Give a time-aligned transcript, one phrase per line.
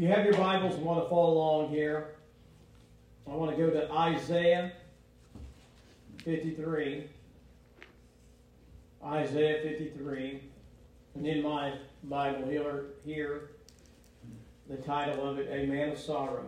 [0.00, 2.14] You have your Bibles and want to follow along here,
[3.30, 4.72] I want to go to Isaiah
[6.24, 7.06] 53.
[9.04, 10.42] Isaiah 53.
[11.16, 13.50] And in my Bible here, here
[14.70, 16.46] the title of it, A Man of Sorrows.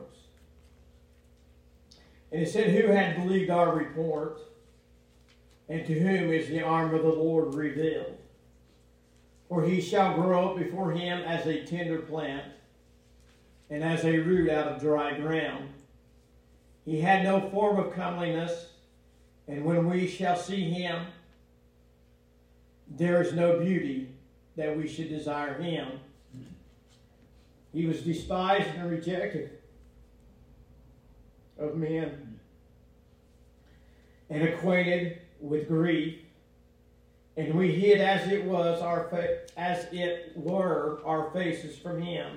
[2.32, 4.40] And it said, Who had believed our report,
[5.68, 8.16] and to whom is the arm of the Lord revealed?
[9.50, 12.44] For he shall grow up before him as a tender plant
[13.72, 15.70] and as a root out of dry ground.
[16.84, 18.66] He had no form of comeliness,
[19.48, 21.06] and when we shall see him,
[22.86, 24.10] there is no beauty
[24.56, 25.88] that we should desire him.
[27.72, 29.58] He was despised and rejected
[31.58, 32.38] of men,
[34.28, 36.18] and acquainted with grief.
[37.38, 39.08] And we hid as it was our
[39.56, 42.36] as it were our faces from him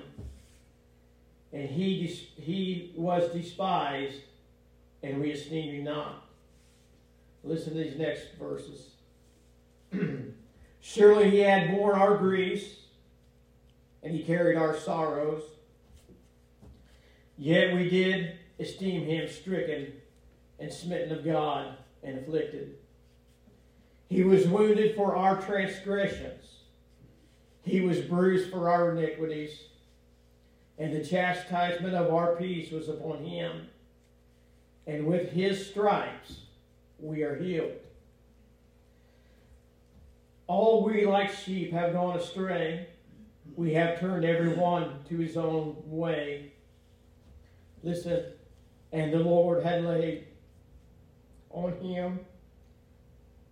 [1.56, 4.20] and he, he was despised,
[5.02, 6.26] and we esteem him not.
[7.42, 8.90] Listen to these next verses.
[10.80, 12.74] Surely he had borne our griefs,
[14.02, 15.44] and he carried our sorrows.
[17.38, 19.94] Yet we did esteem him stricken
[20.60, 22.74] and smitten of God and afflicted.
[24.10, 26.44] He was wounded for our transgressions,
[27.64, 29.58] he was bruised for our iniquities
[30.78, 33.68] and the chastisement of our peace was upon him.
[34.86, 36.40] And with his stripes
[36.98, 37.72] we are healed.
[40.46, 42.88] All we like sheep have gone astray.
[43.56, 46.52] We have turned every one to his own way.
[47.82, 48.24] Listen,
[48.92, 50.26] and the Lord had laid
[51.50, 52.20] on him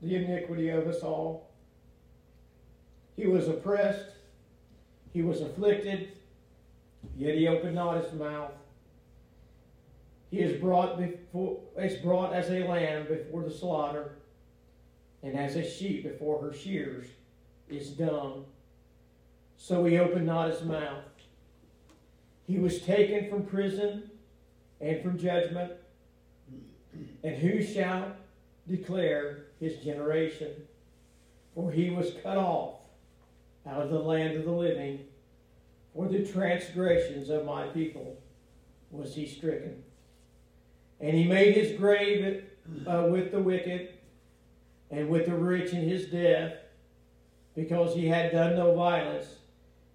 [0.03, 1.51] the iniquity of us all.
[3.17, 4.11] He was oppressed,
[5.13, 6.13] he was afflicted
[7.17, 8.53] Yet he opened not his mouth.
[10.31, 14.17] He is brought before is brought as a lamb before the slaughter,
[15.23, 17.07] and as a sheep before her shears
[17.69, 18.45] is dumb.
[19.57, 21.05] So he opened not his mouth.
[22.47, 24.11] He was taken from prison
[24.81, 25.73] and from judgment.
[27.23, 28.13] And who shall
[28.69, 30.51] declare his generation?
[31.55, 32.75] For he was cut off
[33.67, 35.01] out of the land of the living
[35.95, 38.19] for the transgressions of my people
[38.91, 39.83] was he stricken.
[41.01, 42.45] And he made his grave
[42.87, 43.91] uh, with the wicked
[44.91, 46.55] and with the rich in his death,
[47.55, 49.27] because he had done no violence,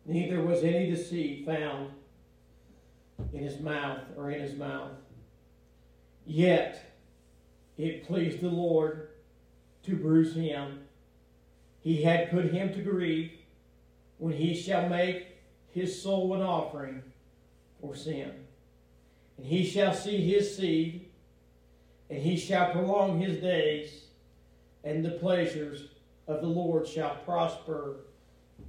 [0.05, 1.91] neither was any deceit found
[3.33, 4.91] in his mouth or in his mouth.
[6.25, 6.93] Yet
[7.77, 9.09] it pleased the Lord
[9.83, 10.81] to bruise him.
[11.81, 13.31] He had put him to grief
[14.17, 15.28] when he shall make
[15.71, 17.03] his soul an offering
[17.79, 18.31] for sin.
[19.37, 21.09] And he shall see his seed,
[22.09, 24.05] and he shall prolong his days,
[24.83, 25.89] and the pleasures
[26.27, 27.97] of the Lord shall prosper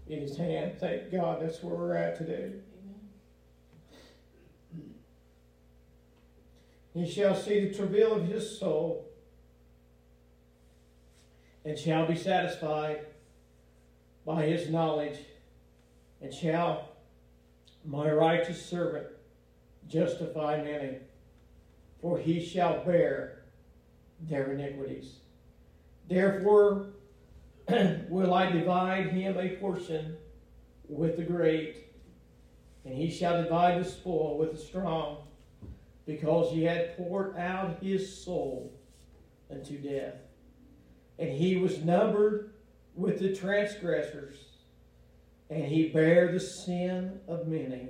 [0.08, 0.78] in his hand.
[0.78, 2.52] Thank God that's where we're at today.
[6.92, 9.08] He shall see the travail of his soul,
[11.64, 13.06] and shall be satisfied
[14.26, 15.18] by his knowledge,
[16.20, 16.89] and shall
[17.84, 19.06] my righteous servant
[19.88, 20.98] justify many,
[22.00, 23.42] for he shall bear
[24.20, 25.16] their iniquities.
[26.08, 26.86] Therefore
[28.08, 30.16] will I divide him a portion
[30.88, 31.86] with the great,
[32.84, 35.18] and he shall divide the spoil with the strong,
[36.06, 38.72] because he had poured out his soul
[39.50, 40.14] unto death.
[41.18, 42.54] And he was numbered
[42.94, 44.49] with the transgressors
[45.50, 47.88] and he bare the sin of many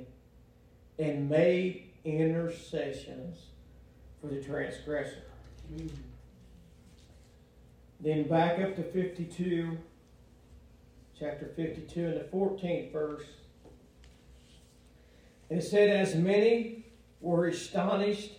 [0.98, 3.38] and made intercessions
[4.20, 5.22] for the transgressor.
[8.00, 9.78] Then back up to 52,
[11.18, 13.26] chapter 52 and the 14th verse.
[15.50, 16.86] And it said, As many
[17.20, 18.32] were astonished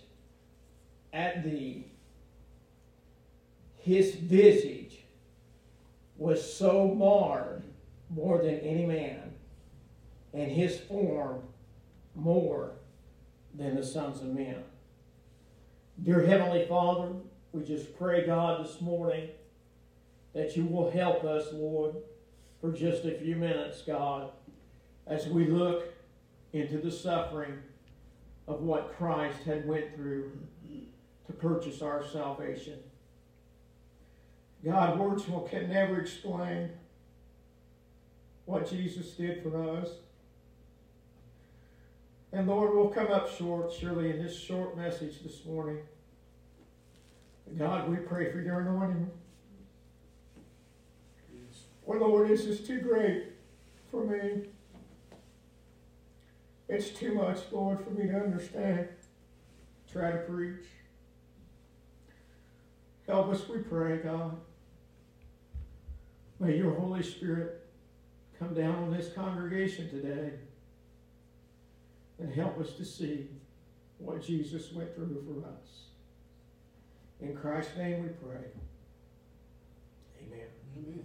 [1.12, 1.86] at thee,
[3.76, 5.04] his visage
[6.16, 7.61] was so marred
[8.14, 9.34] more than any man,
[10.34, 11.42] and his form
[12.14, 12.72] more
[13.54, 14.62] than the sons of men.
[16.02, 17.12] Dear Heavenly Father,
[17.52, 19.28] we just pray, God, this morning
[20.34, 21.96] that you will help us, Lord,
[22.60, 24.30] for just a few minutes, God,
[25.06, 25.84] as we look
[26.52, 27.58] into the suffering
[28.46, 30.32] of what Christ had went through
[31.26, 32.78] to purchase our salvation.
[34.64, 36.70] God, words will can never explain
[38.52, 39.88] what Jesus did for us.
[42.32, 45.78] And Lord, we'll come up short, surely, in this short message this morning.
[47.56, 49.10] God, we pray for your anointing.
[51.88, 53.24] Oh, Lord, this is too great
[53.90, 54.44] for me.
[56.68, 58.88] It's too much, Lord, for me to understand.
[59.90, 60.66] Try to preach.
[63.06, 64.36] Help us, we pray, God.
[66.38, 67.61] May your Holy Spirit
[68.42, 70.32] come down on this congregation today
[72.18, 73.28] and help us to see
[73.98, 75.84] what Jesus went through for us.
[77.20, 78.48] In Christ's name we pray.
[80.26, 80.46] Amen.
[80.76, 81.04] Amen.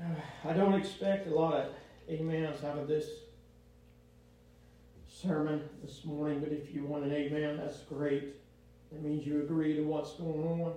[0.00, 1.66] Uh, I don't expect a lot of
[2.08, 3.06] amens out of this
[5.20, 8.36] sermon this morning, but if you want an amen, that's great.
[8.90, 10.72] That means you agree to what's going on.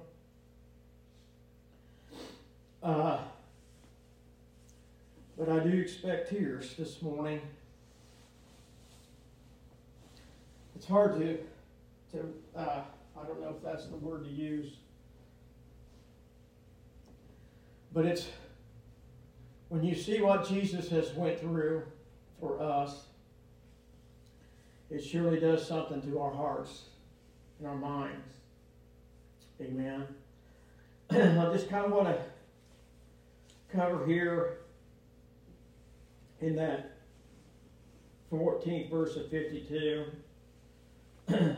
[2.83, 3.19] Uh,
[5.37, 7.39] but I do expect tears this morning.
[10.75, 11.37] It's hard to,
[12.11, 12.81] to uh,
[13.17, 14.73] I don't know if that's the word to use,
[17.93, 18.27] but it's
[19.69, 21.83] when you see what Jesus has went through
[22.39, 23.05] for us,
[24.93, 26.83] it surely does something to our hearts
[27.59, 28.35] and our minds.
[29.61, 30.07] Amen.
[31.09, 32.17] I just kind of want to
[33.75, 34.59] cover here
[36.41, 36.97] in that
[38.31, 40.05] 14th verse of 52.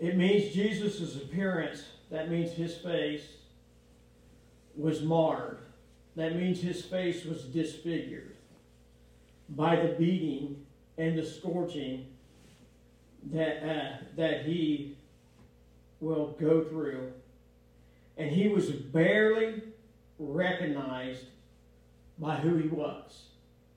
[0.00, 3.22] it means Jesus' appearance, that means his face,
[4.76, 5.58] was marred
[6.18, 8.34] that means his face was disfigured
[9.48, 10.66] by the beating
[10.98, 12.06] and the scorching
[13.30, 14.96] that, uh, that he
[16.00, 17.12] will go through.
[18.16, 19.62] And he was barely
[20.18, 21.24] recognized
[22.18, 23.26] by who he was.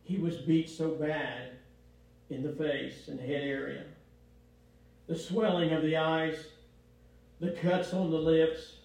[0.04, 1.52] He was beat so bad
[2.32, 3.84] in the face and head area.
[5.08, 6.48] The swelling of the eyes,
[7.40, 8.78] the cuts on the lips,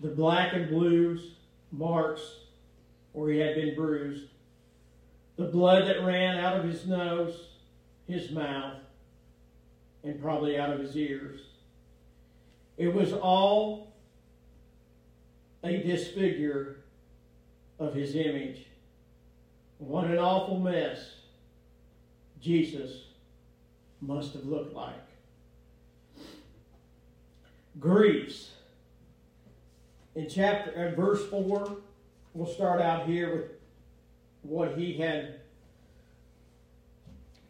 [0.00, 1.36] the black and blues,
[1.72, 2.22] marks
[3.12, 4.26] where he had been bruised,
[5.38, 7.46] the blood that ran out of his nose,
[8.08, 8.74] his mouth,
[10.02, 11.40] and probably out of his ears.
[12.76, 13.92] It was all
[15.62, 16.80] a disfigure
[17.78, 18.66] of his image.
[19.78, 21.14] What an awful mess
[22.40, 23.04] Jesus
[24.00, 24.94] must have looked like.
[27.78, 28.50] Griefs
[30.16, 31.76] in chapter uh, verse 4
[32.34, 33.57] we'll start out here with
[34.48, 35.40] what he had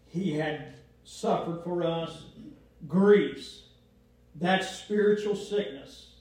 [0.07, 0.75] he had
[1.05, 2.25] suffered for us.
[2.87, 3.63] Griefs
[4.37, 6.13] that spiritual sickness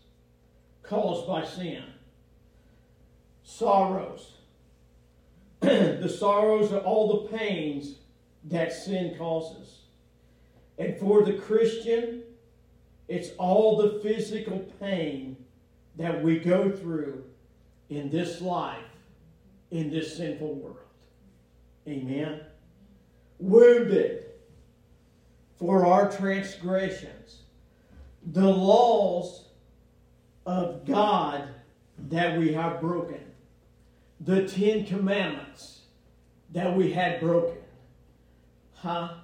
[0.82, 1.84] caused by sin.
[3.44, 4.34] Sorrows.
[5.62, 7.96] The sorrows are all the pains
[8.46, 9.80] that sin causes.
[10.78, 12.24] And for the christian
[13.08, 15.38] it's all the physical pain
[15.96, 17.24] that we go through
[17.90, 18.84] in this life,
[19.72, 20.78] in this sinful world.
[21.88, 22.42] Amen.
[23.40, 24.26] Wounded
[25.58, 27.44] for our transgressions,
[28.26, 29.46] the laws
[30.46, 31.50] of God
[32.10, 33.20] that we have broken,
[34.22, 35.82] the Ten Commandments
[36.52, 37.58] that we had broken.
[38.76, 39.16] Huh?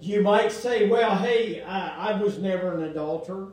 [0.00, 3.52] You might say, well, hey, I, I was never an adulterer.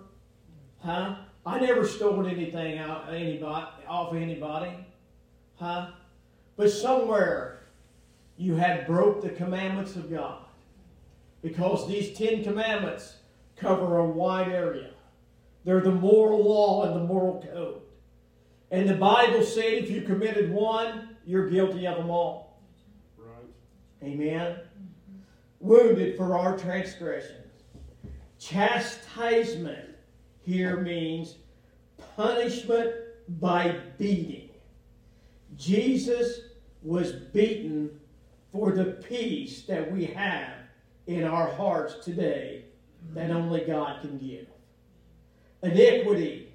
[0.79, 1.15] Huh?
[1.45, 4.71] I never stole anything out anybody off anybody,
[5.55, 5.91] huh?
[6.59, 7.61] But somewhere
[8.35, 10.41] you had broke the commandments of God,
[11.41, 13.15] because these Ten Commandments
[13.55, 14.89] cover a wide area.
[15.63, 17.79] They're the moral law and the moral code.
[18.71, 22.61] And the Bible said if you committed one, you're guilty of them all.
[23.17, 24.03] Right.
[24.03, 24.57] Amen.
[24.57, 25.15] Mm-hmm.
[25.61, 27.53] Wounded for our transgressions.
[28.37, 29.95] Chastisement
[30.41, 31.35] here means
[32.17, 32.91] punishment
[33.29, 34.49] by beating.
[35.55, 36.48] Jesus
[36.81, 37.99] was beaten
[38.51, 40.53] for the peace that we have
[41.07, 42.65] in our hearts today
[43.13, 43.37] that mm-hmm.
[43.37, 44.47] only God can give.
[45.63, 46.53] iniquity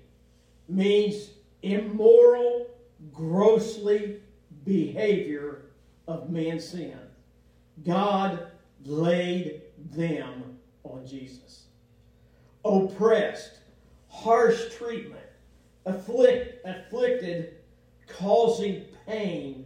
[0.68, 1.30] means
[1.62, 2.66] immoral,
[3.12, 4.20] grossly
[4.64, 5.66] behavior
[6.08, 6.98] of man's sin.
[7.84, 8.48] God
[8.84, 9.62] laid
[9.92, 11.64] them on Jesus.
[12.64, 13.58] Oppressed,
[14.08, 15.20] harsh treatment,
[15.84, 17.56] afflict, afflicted,
[18.06, 19.63] causing pain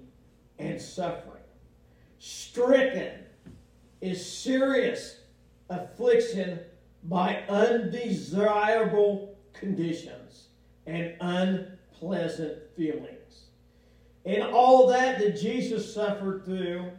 [0.59, 1.43] and suffering.
[2.19, 3.13] Stricken
[4.01, 5.21] is serious
[5.71, 6.61] affliction
[7.05, 10.49] by undesirable conditions
[10.87, 13.45] and unpleasant feelings.
[14.25, 16.91] And all that that Jesus suffered through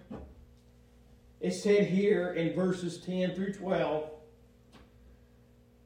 [1.39, 4.09] it said here in verses 10 through 12.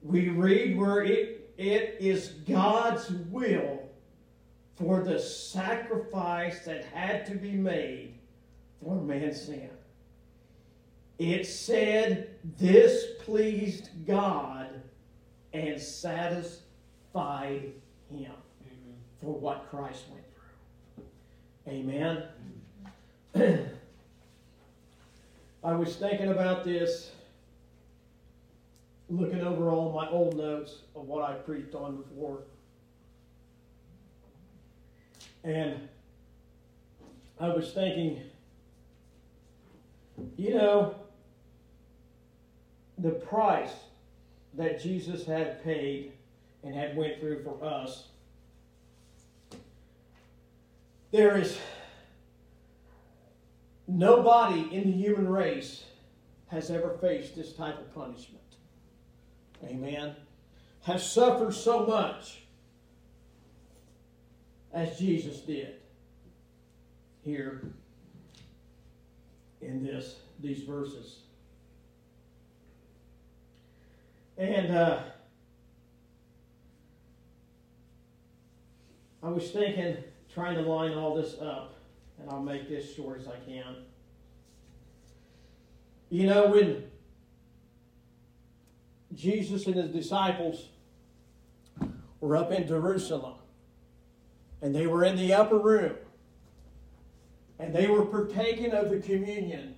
[0.01, 3.82] We read where it, it is God's will
[4.75, 8.15] for the sacrifice that had to be made
[8.84, 9.70] for man's sin.
[11.20, 14.70] It said this pleased God
[15.53, 16.62] and satisfied
[17.13, 17.74] him
[18.10, 18.36] Amen.
[19.22, 21.74] for what Christ went through.
[21.74, 22.24] Amen.
[25.63, 27.12] I was thinking about this,
[29.10, 32.39] looking over all my old notes of what I preached on before.
[35.43, 35.88] And
[37.39, 38.21] I was thinking,
[40.38, 40.95] you know,
[42.97, 43.73] the price
[44.53, 46.13] that Jesus had paid
[46.63, 48.07] and had went through for us.
[51.12, 51.57] There is
[53.88, 55.83] Nobody in the human race
[56.47, 58.41] has ever faced this type of punishment.
[59.63, 60.15] Amen.
[60.83, 62.42] Has suffered so much
[64.74, 65.75] as Jesus did
[67.24, 67.62] here
[69.62, 71.20] in this these verses.
[74.38, 75.00] And uh,
[79.22, 79.98] I was thinking,
[80.34, 81.75] trying to line all this up
[82.20, 83.75] and I'll make this short as I can.
[86.10, 86.84] You know, when
[89.13, 90.70] Jesus and his disciples
[92.20, 93.36] were up in Jerusalem,
[94.63, 95.93] and they were in the upper room,
[97.60, 99.75] and they were partaking of the communion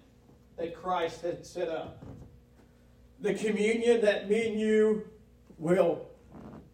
[0.57, 2.05] that Christ had set up.
[3.19, 5.07] The communion that me and you
[5.57, 6.05] will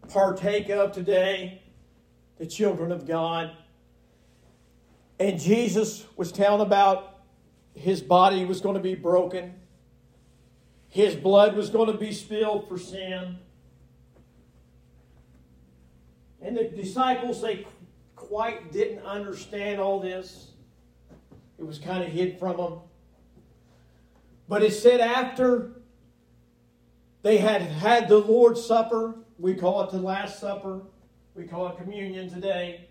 [0.10, 1.62] partake of today,
[2.38, 3.51] the children of God.
[5.18, 7.22] And Jesus was telling about
[7.74, 9.53] his body was going to be broken,
[10.89, 13.38] his blood was going to be spilled for sin.
[16.41, 17.65] And the disciples, they
[18.28, 20.51] quite didn't understand all this.
[21.58, 22.80] It was kind of hid from them.
[24.48, 25.72] But it said after
[27.24, 30.82] they had had the Lord's Supper, we call it the Last Supper,
[31.36, 32.88] we call it communion today.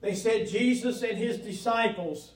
[0.00, 2.32] They said Jesus and his disciples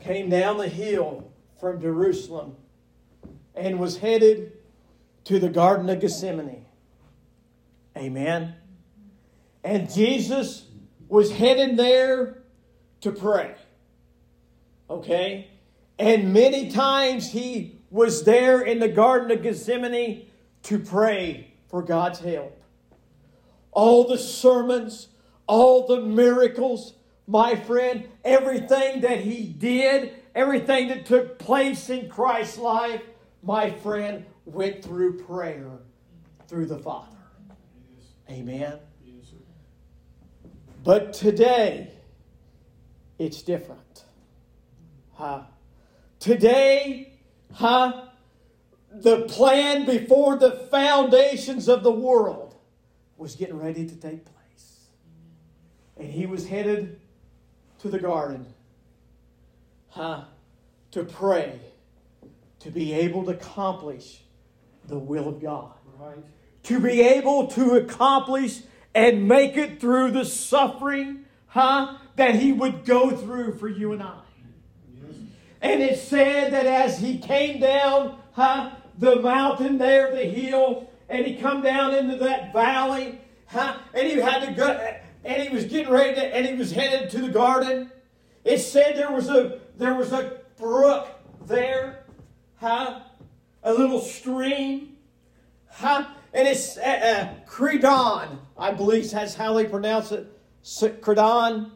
[0.00, 2.56] came down the hill from Jerusalem
[3.54, 4.52] and was headed
[5.24, 6.64] to the Garden of Gethsemane.
[7.96, 8.56] Amen.
[9.64, 10.66] And Jesus
[11.08, 12.42] was headed there
[13.02, 13.54] to pray.
[14.88, 15.48] Okay?
[15.98, 20.26] And many times he was there in the Garden of Gethsemane
[20.64, 22.60] to pray for God's help.
[23.70, 25.08] All the sermons,
[25.46, 26.94] all the miracles,
[27.26, 33.02] my friend, everything that he did, everything that took place in Christ's life,
[33.42, 35.70] my friend, went through prayer
[36.48, 37.16] through the Father.
[38.30, 38.78] Amen.
[40.82, 41.90] But today,
[43.18, 44.04] it's different.
[45.14, 45.42] Huh?
[46.18, 47.12] Today,
[47.52, 48.06] huh?
[48.90, 52.54] The plan before the foundations of the world
[53.16, 54.32] was getting ready to take place
[56.02, 57.00] and he was headed
[57.78, 58.46] to the garden
[59.90, 60.24] huh,
[60.90, 61.60] to pray,
[62.60, 64.22] to be able to accomplish
[64.88, 65.72] the will of God.
[65.98, 66.16] Right.
[66.64, 68.60] To be able to accomplish
[68.94, 74.02] and make it through the suffering huh, that he would go through for you and
[74.02, 74.20] I.
[75.60, 81.26] And it said that as he came down huh, the mountain there, the hill, and
[81.26, 85.64] he come down into that valley, huh, and he had to go and he was
[85.66, 87.92] getting ready to, and he was headed to the garden.
[88.44, 91.08] It said there was a there was a brook
[91.46, 92.04] there,
[92.56, 93.00] huh?
[93.62, 94.96] A little stream,
[95.68, 96.06] huh?
[96.32, 100.26] And it's uh, uh, Credon, I believe that's how they pronounce it.
[100.64, 101.70] Credon.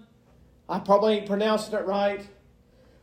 [0.69, 2.27] I probably ain't pronouncing it right.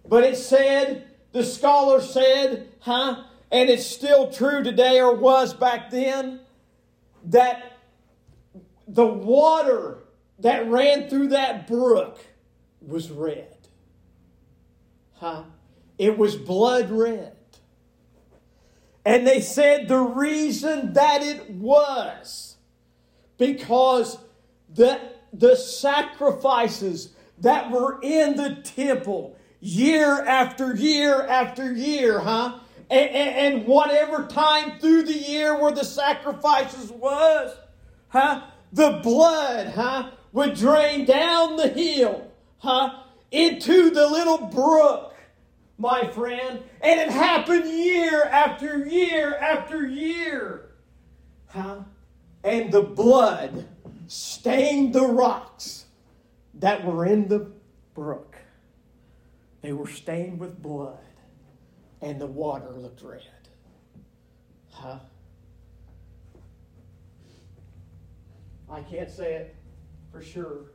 [0.07, 3.23] But it said, the scholar said, huh?
[3.51, 6.39] and it's still true today or was back then,
[7.25, 7.77] that
[8.87, 9.99] the water
[10.39, 12.19] that ran through that brook
[12.81, 13.55] was red.
[15.13, 15.43] Huh?
[15.97, 17.32] It was blood red.
[19.05, 22.57] And they said the reason that it was
[23.37, 24.17] because
[24.73, 24.99] the,
[25.33, 32.59] the sacrifices that were in the temple year after year after year, huh?
[32.89, 37.55] And, and, and, whatever time through the year where the sacrifices was,
[38.09, 38.43] huh?
[38.71, 40.11] The blood, huh?
[40.33, 43.03] Would drain down the hill, huh?
[43.31, 45.12] Into the little brook,
[45.77, 46.63] my friend.
[46.81, 50.71] And it happened year after year after year,
[51.47, 51.81] huh?
[52.43, 53.67] And the blood
[54.07, 55.85] stained the rocks
[56.55, 57.51] that were in the
[57.93, 58.35] brook.
[59.61, 60.97] They were stained with blood,
[62.01, 63.21] and the water looked red.
[64.71, 64.99] Huh?
[68.69, 69.55] I can't say it
[70.11, 70.71] for sure,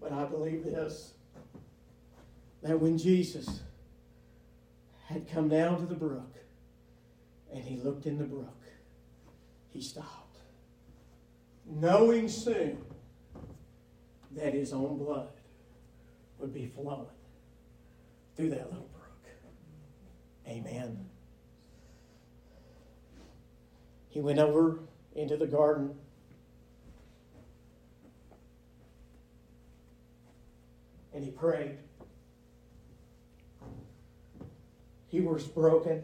[0.00, 1.13] but I believe this
[2.64, 3.60] that when Jesus
[5.04, 6.34] had come down to the brook
[7.52, 8.56] and he looked in the brook,
[9.68, 10.38] he stopped,
[11.66, 12.78] knowing soon
[14.30, 15.28] that his own blood
[16.38, 17.06] would be flowing
[18.34, 19.34] through that little brook.
[20.48, 21.04] Amen.
[24.08, 24.78] He went over
[25.14, 25.94] into the garden.
[31.12, 31.76] And he prayed.
[35.14, 36.02] He was broken.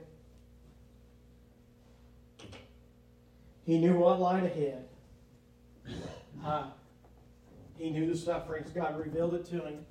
[3.64, 4.86] He knew what lied ahead.
[6.44, 6.66] Uh,
[7.76, 8.70] he knew the sufferings.
[8.70, 9.84] God revealed it to him.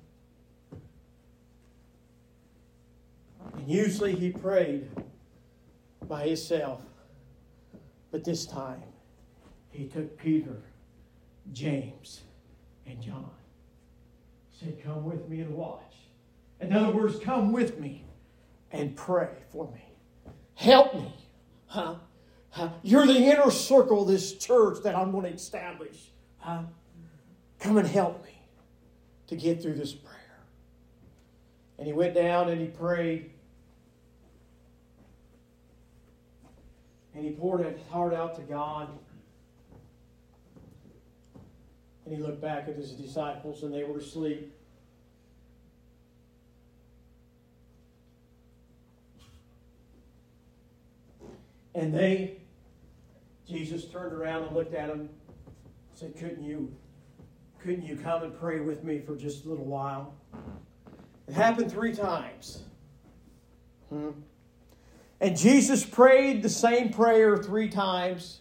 [3.58, 4.88] And usually he prayed
[6.08, 6.80] by himself.
[8.10, 8.82] But this time,
[9.68, 10.62] he took Peter,
[11.52, 12.22] James,
[12.86, 13.30] and John.
[14.48, 15.92] He said, Come with me and watch.
[16.58, 18.06] In other words, come with me
[18.72, 19.82] and pray for me.
[20.54, 21.12] Help me.
[21.66, 21.96] Huh?
[22.50, 22.70] huh?
[22.82, 26.10] You're the inner circle of this church that I'm going to establish.
[26.38, 26.62] Huh?
[27.58, 28.42] Come and help me
[29.28, 30.16] to get through this prayer.
[31.78, 33.30] And he went down and he prayed.
[37.14, 38.88] And he poured his heart out to God.
[42.04, 44.52] And he looked back at his disciples, and they were asleep.
[51.80, 52.36] And they,
[53.48, 55.08] Jesus turned around and looked at them,
[55.94, 56.74] said, Couldn't you
[57.62, 60.14] couldn't you come and pray with me for just a little while?
[61.28, 62.62] It happened three times.
[63.90, 64.10] Hmm.
[65.20, 68.40] And Jesus prayed the same prayer three times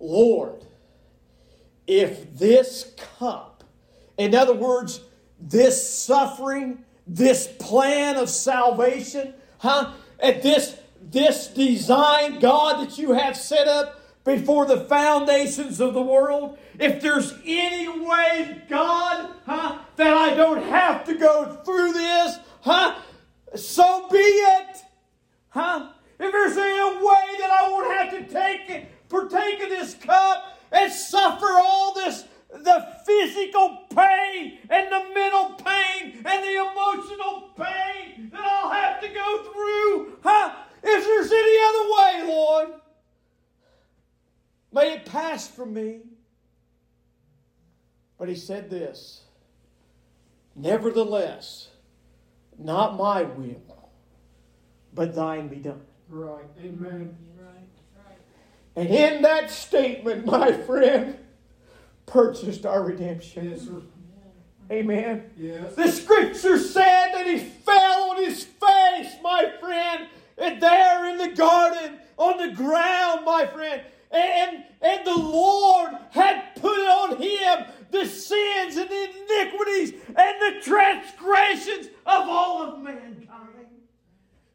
[0.00, 0.64] Lord,
[1.86, 3.64] if this cup,
[4.16, 5.00] in other words,
[5.40, 9.92] this suffering, this plan of salvation, huh?
[10.20, 10.77] And this,
[11.10, 17.00] this design, God, that you have set up before the foundations of the world, if
[17.00, 23.00] there's any way, God, huh, that I don't have to go through this, huh,
[23.54, 24.82] so be it.
[25.48, 25.92] Huh?
[26.20, 30.58] If there's any way that I won't have to take it, partake of this cup
[30.70, 38.30] and suffer all this the physical pain and the mental pain and the emotional pain
[38.32, 40.18] that I'll have to go through.
[40.22, 40.54] Huh?
[40.82, 42.68] If there's any other way, Lord,
[44.72, 46.00] may it pass from me.
[48.18, 49.22] But he said this
[50.56, 51.68] Nevertheless,
[52.58, 53.90] not my will,
[54.92, 55.82] but thine be done.
[56.08, 56.44] Right.
[56.62, 57.16] Amen.
[58.78, 61.18] And in that statement, my friend,
[62.06, 63.50] purchased our redemption.
[63.50, 63.82] Yes, sir.
[64.70, 65.30] Amen.
[65.36, 65.74] Yes.
[65.74, 71.34] The scripture said that he fell on his face, my friend, and there in the
[71.34, 73.82] garden, on the ground, my friend.
[74.12, 80.60] And, and the Lord had put on him the sins and the iniquities and the
[80.62, 83.66] transgressions of all of mankind.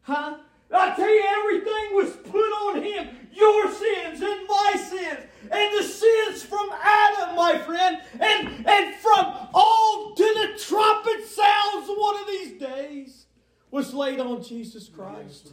[0.02, 0.36] Huh?
[0.72, 3.08] I tell you, everything was put on him.
[3.32, 5.20] Your sins and my sins.
[5.50, 8.00] And the sins from Adam, my friend.
[8.20, 13.26] And, and from all to the trumpet sounds one of these days
[13.70, 15.52] was laid on Jesus Christ.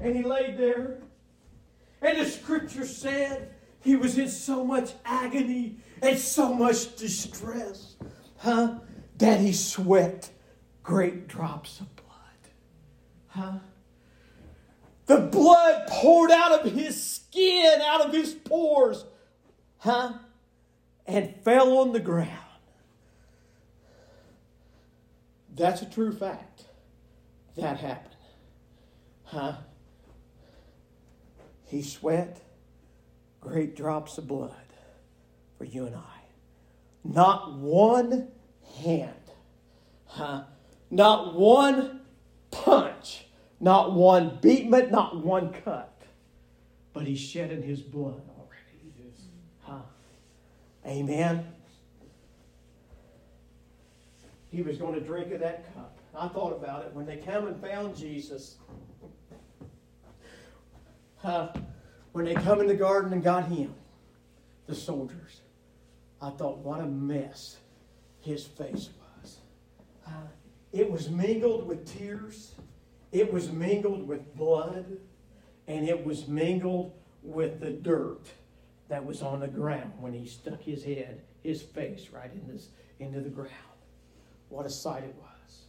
[0.00, 0.98] And he laid there.
[2.00, 6.54] And the scripture said he was in so much agony and so
[6.86, 7.96] much distress,
[8.38, 8.78] huh,
[9.16, 10.30] that he sweat
[10.82, 12.08] great drops of blood.
[13.28, 13.58] Huh?
[15.06, 19.04] The blood poured out of his skin, out of his pores,
[19.78, 20.14] huh?
[21.06, 22.32] And fell on the ground.
[25.54, 26.64] That's a true fact.
[27.56, 28.14] That happened.
[29.24, 29.56] Huh?
[31.64, 32.40] He sweat
[33.40, 34.52] great drops of blood
[35.56, 36.17] for you and I.
[37.04, 38.28] Not one
[38.82, 39.12] hand,
[40.06, 40.44] huh?
[40.90, 42.00] Not one
[42.50, 43.26] punch,
[43.60, 46.02] not one beatment, not one cut.
[46.92, 49.12] But he's shedding his blood already.
[49.60, 49.80] Huh?
[50.86, 51.46] Amen.
[54.50, 55.98] He was going to drink of that cup.
[56.14, 58.56] I thought about it when they come and found Jesus.
[61.18, 61.52] Huh?
[62.12, 63.74] When they come in the garden and got him,
[64.66, 65.42] the soldiers,
[66.20, 67.58] I thought, what a mess
[68.20, 68.90] his face
[69.22, 69.38] was.
[70.06, 70.10] Uh,
[70.72, 72.54] it was mingled with tears,
[73.12, 74.98] it was mingled with blood,
[75.66, 78.26] and it was mingled with the dirt
[78.88, 82.68] that was on the ground when he stuck his head, his face, right in this,
[82.98, 83.52] into the ground.
[84.48, 85.62] What a sight it was.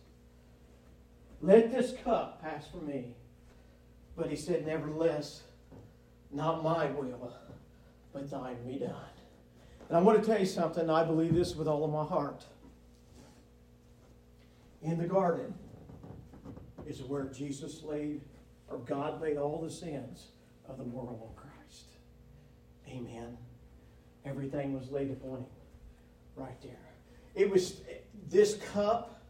[1.41, 3.15] Let this cup pass from me.
[4.15, 5.43] But he said, Nevertheless,
[6.31, 7.33] not my will,
[8.11, 8.95] but thine be done.
[9.89, 10.89] And I want to tell you something.
[10.89, 12.45] I believe this with all of my heart.
[14.83, 15.53] In the garden
[16.87, 18.21] is where Jesus laid,
[18.69, 20.27] or God laid all the sins
[20.67, 21.87] of the world on Christ.
[22.87, 23.37] Amen.
[24.25, 25.45] Everything was laid upon him
[26.35, 26.71] right there.
[27.35, 27.81] It was
[28.29, 29.21] this cup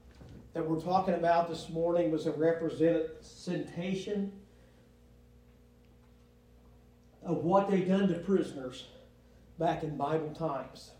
[0.53, 4.31] that we're talking about this morning was a representation
[7.23, 8.87] of what they done to prisoners
[9.59, 10.91] back in Bible times.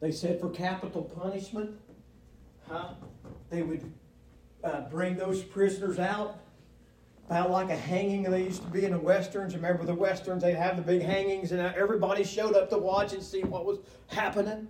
[0.00, 1.78] They said for capital punishment,
[2.66, 2.94] huh,
[3.50, 3.92] they would
[4.64, 6.38] uh, bring those prisoners out
[7.26, 9.54] about like a hanging they used to be in the westerns.
[9.54, 10.42] Remember the westerns?
[10.42, 13.78] They'd have the big hangings, and everybody showed up to watch and see what was
[14.08, 14.68] happening.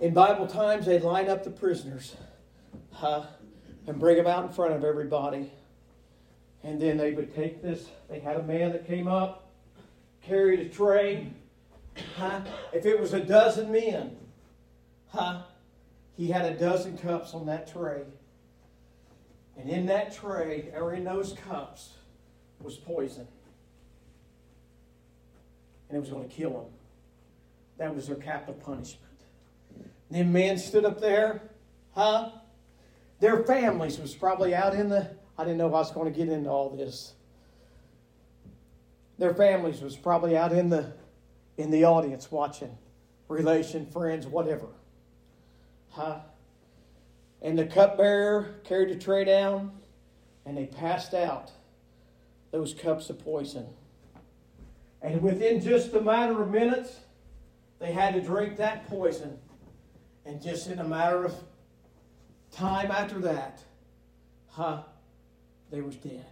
[0.00, 2.16] In Bible times, they'd line up the prisoners,
[2.92, 3.24] huh,
[3.86, 5.52] and bring them out in front of everybody.
[6.62, 7.88] And then they would take this.
[8.08, 9.49] They had a man that came up,
[10.22, 11.32] carried a tray.
[12.16, 12.42] Huh?
[12.72, 14.16] If it was a dozen men,
[15.08, 15.42] huh?
[16.16, 18.02] He had a dozen cups on that tray.
[19.56, 21.90] And in that tray, or in those cups,
[22.60, 23.26] was poison.
[25.88, 26.72] And it was going to kill them.
[27.78, 29.04] That was their capital punishment.
[29.76, 31.42] And then men stood up there,
[31.94, 32.30] huh?
[33.20, 36.28] Their families was probably out in the I didn't know I was going to get
[36.28, 37.14] into all this.
[39.20, 40.94] Their families was probably out in the
[41.58, 42.74] in the audience watching,
[43.28, 44.68] relation, friends, whatever.
[45.90, 46.20] Huh?
[47.42, 49.72] And the cupbearer carried the tray down,
[50.46, 51.50] and they passed out
[52.50, 53.66] those cups of poison.
[55.02, 56.96] And within just a matter of minutes,
[57.78, 59.36] they had to drink that poison.
[60.24, 61.34] And just in a matter of
[62.52, 63.60] time after that,
[64.48, 64.82] huh,
[65.70, 66.24] they was dead.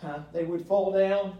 [0.00, 0.20] Huh?
[0.32, 1.36] They would fall down,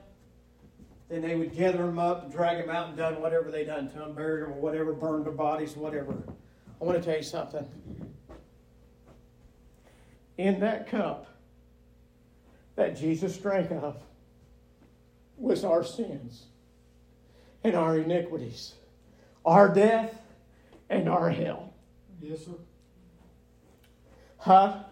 [1.11, 3.91] then they would gather them up and drag them out and done whatever they done
[3.91, 6.15] to them, buried them or whatever, burned their bodies, whatever.
[6.81, 7.67] I want to tell you something.
[10.39, 11.27] In that cup
[12.77, 13.97] that Jesus drank of
[15.37, 16.45] was our sins
[17.65, 18.75] and our iniquities,
[19.45, 20.15] our death
[20.89, 21.75] and our hell.
[22.23, 22.53] Yes, sir.
[24.39, 24.85] Huh?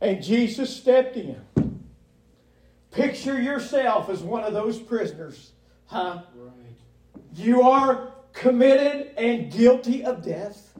[0.00, 1.45] And Jesus stepped in.
[2.96, 5.52] Picture yourself as one of those prisoners.
[5.84, 6.22] Huh?
[6.34, 6.52] Right.
[7.34, 10.72] You are committed and guilty of death.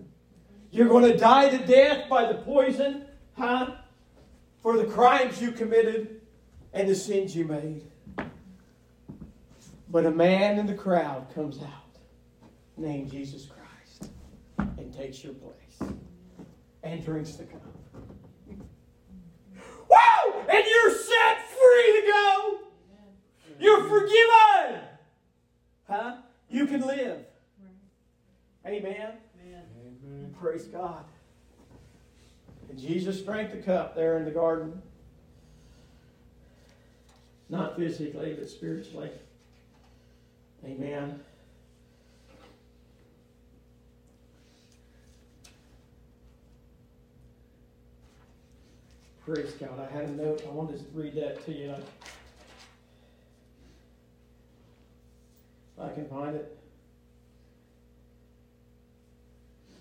[0.71, 3.05] You're going to die to death by the poison,
[3.37, 3.73] huh?
[4.63, 6.23] For the crimes you committed
[6.73, 7.85] and the sins you made.
[9.91, 11.99] But a man in the crowd comes out
[12.79, 14.11] named Jesus Christ
[14.59, 15.93] and takes your place
[16.83, 17.61] and drinks the cup.
[19.91, 20.41] Woo!
[20.49, 21.46] And you're set
[21.77, 22.59] free to go.
[23.59, 24.81] You're forgiven.
[25.89, 26.17] Huh?
[26.51, 27.21] You can live.
[28.67, 29.13] Amen.
[29.43, 30.35] Amen.
[30.39, 31.05] Praise God.
[32.69, 34.83] And Jesus drank the cup there in the garden.
[37.49, 39.11] Not physically, but spiritually.
[40.65, 41.21] Amen.
[49.27, 49.81] Praise God.
[49.81, 50.43] I had a note.
[50.47, 51.75] I wanted to read that to you.
[55.77, 56.57] If I can find it.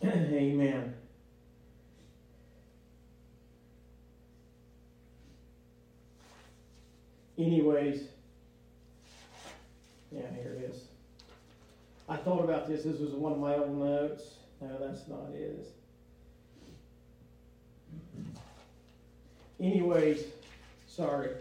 [0.03, 0.95] Amen.
[7.37, 8.07] anyways,
[10.11, 10.85] yeah, here it is.
[12.07, 12.83] I thought about this.
[12.83, 14.35] This was one of my old notes.
[14.61, 15.67] No, that's not it.
[19.65, 20.23] Anyways,
[20.85, 21.31] sorry,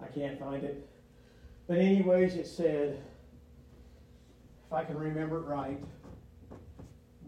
[0.00, 0.88] I can't find it.
[1.66, 3.02] But anyways, it said,
[4.66, 5.82] if I can remember it right,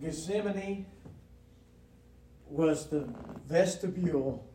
[0.01, 0.87] Gethsemane
[2.49, 3.09] was the
[3.49, 4.49] vestibule,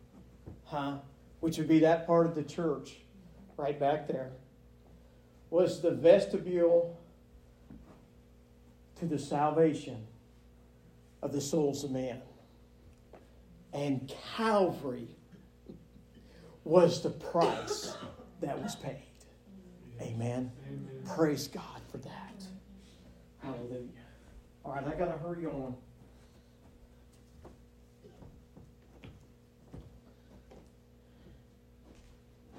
[0.64, 1.00] huh?
[1.42, 2.96] Which would be that part of the church,
[3.58, 4.32] right back there,
[5.50, 6.98] was the vestibule
[9.00, 10.08] to the salvation
[11.22, 12.22] of the souls of man.
[13.74, 15.10] And Calvary
[16.66, 17.96] was the price
[18.42, 19.04] that was paid.
[20.02, 20.52] Amen.
[20.68, 20.90] Amen.
[21.16, 22.44] Praise God for that.
[23.42, 23.88] Hallelujah.
[24.66, 25.76] All right, I got to hurry on.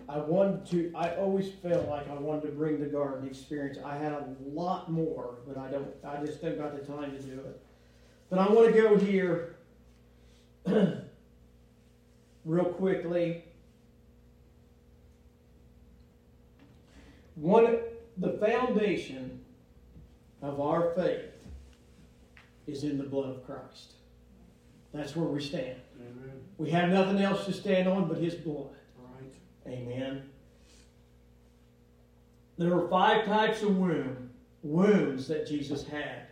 [0.08, 3.76] I wanted to, I always felt like I wanted to bring the garden experience.
[3.84, 7.18] I had a lot more, but I don't, I just don't got the time to
[7.20, 7.60] do it.
[8.30, 9.56] But I want to go here
[12.44, 13.42] real quickly.
[17.36, 17.78] One,
[18.16, 19.40] the foundation
[20.42, 21.30] of our faith
[22.66, 23.92] is in the blood of Christ.
[24.92, 25.76] That's where we stand.
[26.00, 26.40] Amen.
[26.58, 28.70] We have nothing else to stand on but His blood.
[28.98, 29.72] Right.
[29.72, 30.30] Amen.
[32.58, 34.30] There were five types of wound,
[34.62, 36.22] wounds that Jesus had.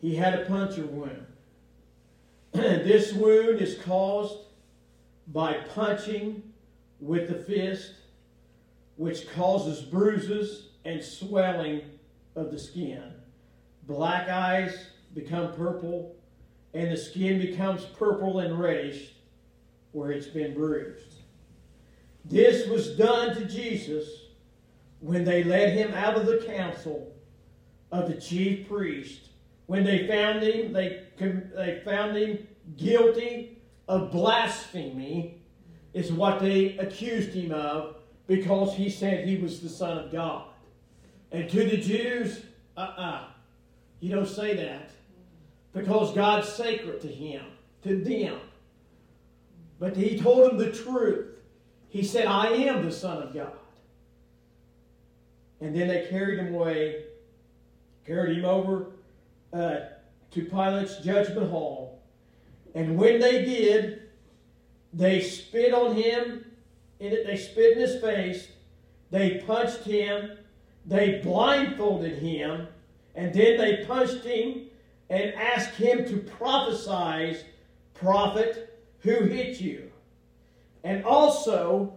[0.00, 1.26] He had a puncture wound.
[2.52, 4.38] this wound is caused
[5.26, 6.42] by punching
[7.00, 7.92] with the fist,
[8.98, 11.80] which causes bruises and swelling
[12.34, 13.14] of the skin.
[13.86, 14.76] Black eyes
[15.14, 16.16] become purple,
[16.74, 19.14] and the skin becomes purple and reddish
[19.92, 21.14] where it's been bruised.
[22.24, 24.08] This was done to Jesus
[25.00, 27.14] when they led him out of the council
[27.92, 29.28] of the chief priest.
[29.66, 35.40] When they found him, they, they found him guilty of blasphemy,
[35.94, 37.94] is what they accused him of,
[38.28, 40.44] because he said he was the Son of God.
[41.32, 42.42] And to the Jews,
[42.76, 43.24] uh uh-uh, uh,
[43.98, 44.90] you don't say that,
[45.72, 47.44] because God's sacred to him,
[47.82, 48.38] to them.
[49.80, 51.34] But he told them the truth.
[51.88, 53.52] He said, I am the Son of God.
[55.60, 57.04] And then they carried him away,
[58.06, 58.92] carried him over
[59.52, 59.76] uh,
[60.30, 62.00] to Pilate's judgment hall.
[62.74, 64.02] And when they did,
[64.92, 66.44] they spit on him,
[66.98, 68.48] they spit in his face,
[69.10, 70.38] they punched him,
[70.84, 72.68] they blindfolded him,
[73.14, 74.66] and then they punched him
[75.10, 77.38] and asked him to prophesy,
[77.94, 79.90] prophet, who hit you.
[80.84, 81.94] And also,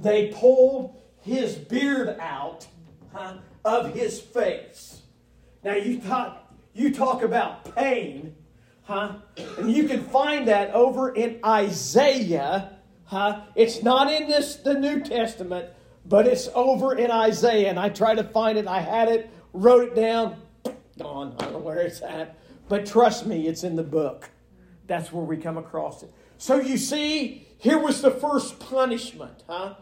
[0.00, 2.66] they pulled his beard out
[3.12, 5.02] huh, of his face.
[5.62, 8.34] Now you talk, you talk about pain,
[8.82, 9.16] huh?
[9.58, 12.71] And you can find that over in Isaiah,
[13.12, 13.42] huh?
[13.54, 15.68] It's not in this the New Testament,
[16.04, 17.68] but it's over in Isaiah.
[17.68, 18.66] And I tried to find it.
[18.66, 20.40] I had it, wrote it down,
[20.98, 21.36] gone.
[21.38, 22.36] I don't know where it's at.
[22.68, 24.30] But trust me, it's in the book.
[24.86, 26.12] That's where we come across it.
[26.38, 29.74] So you see, here was the first punishment, huh?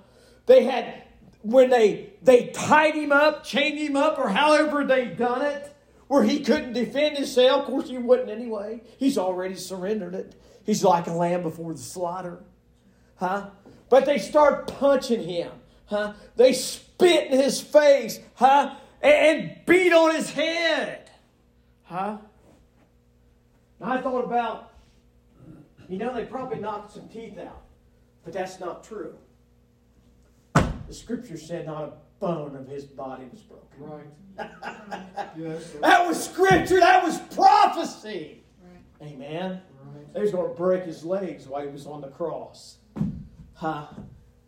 [0.46, 1.04] They had
[1.42, 5.74] when they they tied him up, chained him up, or however they done it,
[6.08, 7.62] where he couldn't defend himself.
[7.62, 8.82] Of course, he wouldn't anyway.
[8.98, 10.34] He's already surrendered it.
[10.64, 12.42] He's like a lamb before the slaughter,
[13.20, 13.50] huh?
[13.88, 15.52] But they start punching him,
[15.86, 16.14] huh?
[16.36, 18.74] They spit in his face, huh?
[19.00, 21.10] And beat on his head,
[21.84, 22.18] huh?
[23.78, 24.70] Now I thought about
[25.90, 27.62] you know, they probably knocked some teeth out,
[28.22, 29.12] but that's not true.
[30.54, 34.06] The scripture said not a bone of his body was broken.
[34.38, 34.50] Right.
[35.36, 35.72] yes.
[35.80, 36.78] That was scripture.
[36.78, 38.44] That was prophecy.
[38.62, 39.10] Right.
[39.10, 39.60] Amen.
[39.82, 40.14] Right.
[40.14, 42.76] They was going to break his legs while he was on the cross.
[43.60, 43.88] Huh?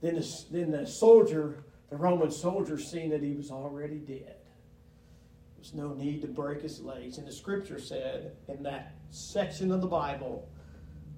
[0.00, 4.36] Then the, then the soldier, the Roman soldier, seen that he was already dead.
[4.36, 7.18] There was no need to break his legs.
[7.18, 10.48] And the scripture said in that section of the Bible,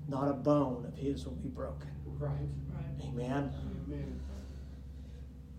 [0.09, 1.89] not a bone of his will be broken.
[2.19, 2.33] Right.
[2.75, 3.09] Right.
[3.09, 3.53] Amen.
[3.87, 4.21] Amen.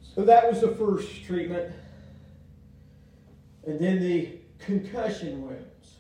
[0.02, 1.74] So that was the first treatment.
[3.66, 6.00] And then the concussion wounds.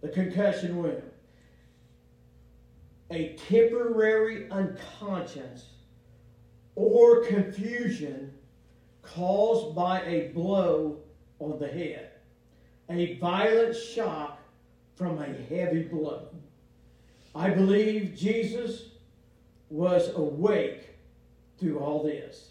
[0.00, 1.02] The concussion wound.
[3.10, 5.66] A temporary unconscious
[6.74, 8.32] or confusion
[9.02, 10.98] caused by a blow
[11.38, 12.10] on the head.
[12.90, 14.40] A violent shock
[14.94, 16.28] from a heavy blow.
[17.34, 18.90] I believe Jesus
[19.68, 20.96] was awake
[21.58, 22.50] through all this.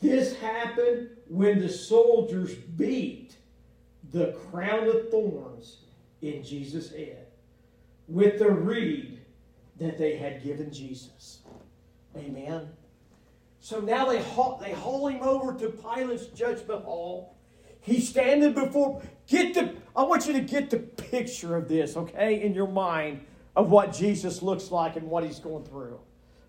[0.00, 3.36] This happened when the soldiers beat
[4.10, 5.78] the crown of thorns
[6.20, 7.26] in Jesus' head
[8.08, 9.21] with the reed
[9.78, 11.40] that they had given Jesus.
[12.16, 12.68] Amen.
[13.60, 17.36] So now they haul, they haul him over to Pilate's judgment hall.
[17.80, 19.02] He's standing before.
[19.26, 19.74] Get the.
[19.94, 23.92] I want you to get the picture of this, okay, in your mind of what
[23.92, 26.00] Jesus looks like and what he's going through.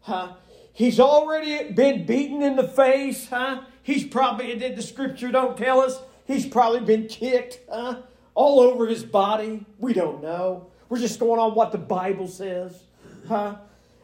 [0.02, 0.34] Huh?
[0.72, 3.62] He's already been beaten in the face, huh?
[3.84, 8.02] He's probably, did the scripture don't tell us, he's probably been kicked, huh?
[8.34, 9.66] All over his body.
[9.78, 10.72] We don't know.
[10.90, 12.84] We're just going on what the Bible says,
[13.28, 13.56] huh?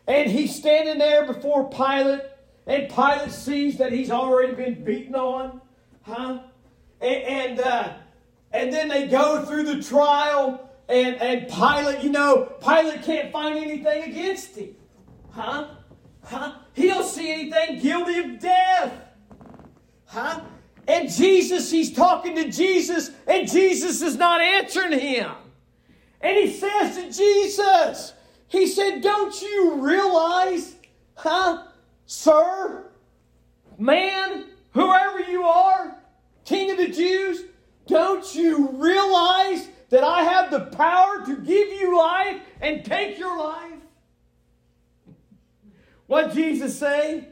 [0.08, 2.22] And he's standing there before Pilate,
[2.66, 5.62] and Pilate sees that he's already been beaten on,
[6.02, 6.40] huh?
[7.02, 7.94] And, and, uh,
[8.52, 13.58] and then they go through the trial, and, and Pilate, you know, Pilate can't find
[13.58, 14.76] anything against him,
[15.32, 15.68] huh?
[16.24, 16.54] Huh?
[16.74, 18.94] He don't see anything guilty of death.
[20.06, 20.42] Huh?
[20.88, 25.32] And Jesus, he's talking to Jesus, and Jesus is not answering him.
[26.22, 28.14] And he says to Jesus,
[28.50, 30.76] he said, Don't you realize,
[31.16, 31.64] huh,
[32.06, 32.86] sir,
[33.78, 35.96] man, whoever you are,
[36.46, 37.44] king of the Jews,
[37.88, 43.38] don't you realize that I have the power to give you life and take your
[43.38, 43.80] life?
[46.08, 47.30] What Jesus say?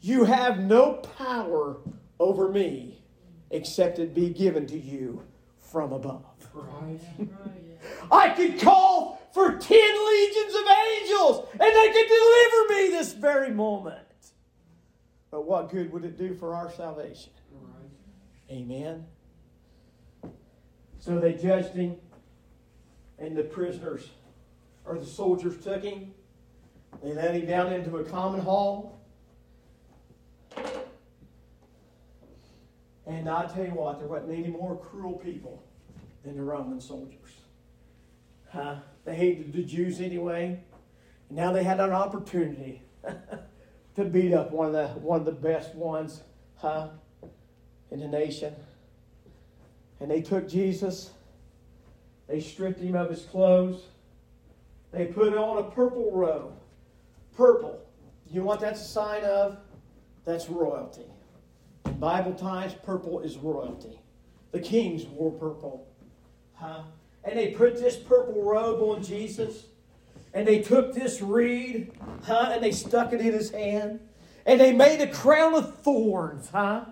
[0.00, 1.78] You have no power
[2.18, 3.02] over me
[3.50, 5.22] except it be given to you
[5.60, 6.24] from above.
[6.52, 7.00] Right.
[8.10, 13.50] I could call for ten legions of angels and they could deliver me this very
[13.50, 13.98] moment.
[15.30, 17.32] But what good would it do for our salvation?
[18.50, 19.06] Amen.
[20.98, 21.96] So they judged him,
[23.18, 24.10] and the prisoners
[24.84, 26.12] or the soldiers took him
[27.00, 29.00] they led him down into a common hall.
[33.06, 35.62] And I tell you what, there wasn't any more cruel people
[36.24, 37.41] than the Roman soldiers.
[38.52, 38.76] Huh?
[39.04, 40.60] They hated the Jews anyway.
[41.28, 42.82] And now they had an opportunity
[43.96, 46.22] to beat up one of the one of the best ones,
[46.56, 46.88] huh,
[47.90, 48.54] in the nation.
[50.00, 51.10] And they took Jesus,
[52.28, 53.82] they stripped him of his clothes,
[54.92, 56.52] they put on a purple robe
[57.36, 57.80] Purple.
[58.30, 59.58] You what that's a sign of?
[60.24, 61.06] That's royalty.
[61.86, 63.98] In Bible times, purple is royalty.
[64.52, 65.86] The kings wore purple.
[66.54, 66.82] Huh?
[67.24, 69.66] And they put this purple robe on Jesus.
[70.34, 71.92] And they took this reed,
[72.24, 72.50] huh?
[72.52, 74.00] And they stuck it in his hand.
[74.46, 76.86] And they made a crown of thorns, huh?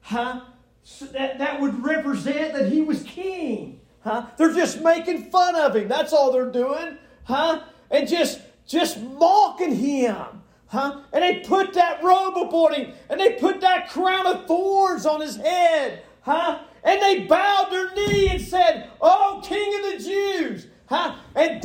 [0.00, 0.40] Huh?
[0.82, 3.80] So that, that would represent that he was king.
[4.02, 4.26] Huh?
[4.36, 5.88] They're just making fun of him.
[5.88, 6.96] That's all they're doing.
[7.24, 7.62] Huh?
[7.90, 10.42] And just just mocking him.
[10.68, 11.02] Huh?
[11.12, 15.20] And they put that robe upon him, and they put that crown of thorns on
[15.20, 16.02] his head.
[16.22, 16.60] Huh?
[16.82, 20.66] And they bowed their knee and said, Oh, King of the Jews.
[20.86, 21.16] Huh?
[21.34, 21.60] And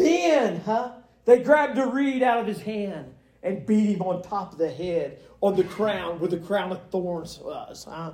[0.62, 0.92] huh?
[1.26, 4.70] They grabbed a reed out of his hand and beat him on top of the
[4.72, 7.86] head on the crown where the crown of thorns was.
[7.90, 8.14] Huh?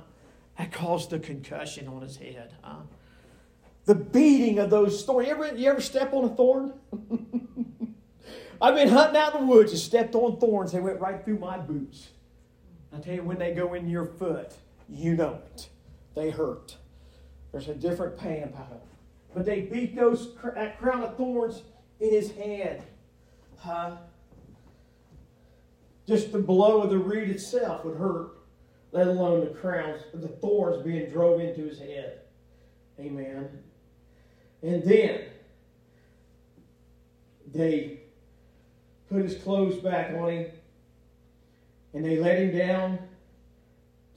[0.56, 2.52] That caused a concussion on his head.
[2.62, 2.80] Huh?
[3.84, 5.28] The beating of those thorns.
[5.28, 6.72] You ever, you ever step on a thorn?
[8.60, 10.72] I've been hunting out in the woods and stepped on thorns.
[10.72, 12.08] They went right through my boots.
[12.92, 14.52] I tell you, when they go in your foot,
[14.88, 15.68] you know it.
[16.14, 16.76] They hurt.
[17.52, 18.82] There's a different pain about it.
[19.34, 21.62] But they beat those that crown of thorns
[22.00, 22.82] in his hand.
[23.58, 23.96] Huh?
[26.06, 28.38] Just the blow of the reed itself would hurt,
[28.92, 32.20] let alone the crowns, the thorns being drove into his head.
[32.98, 33.48] Amen.
[34.62, 35.20] And then
[37.52, 38.00] they
[39.10, 40.46] put his clothes back on him,
[41.94, 42.98] and they let him down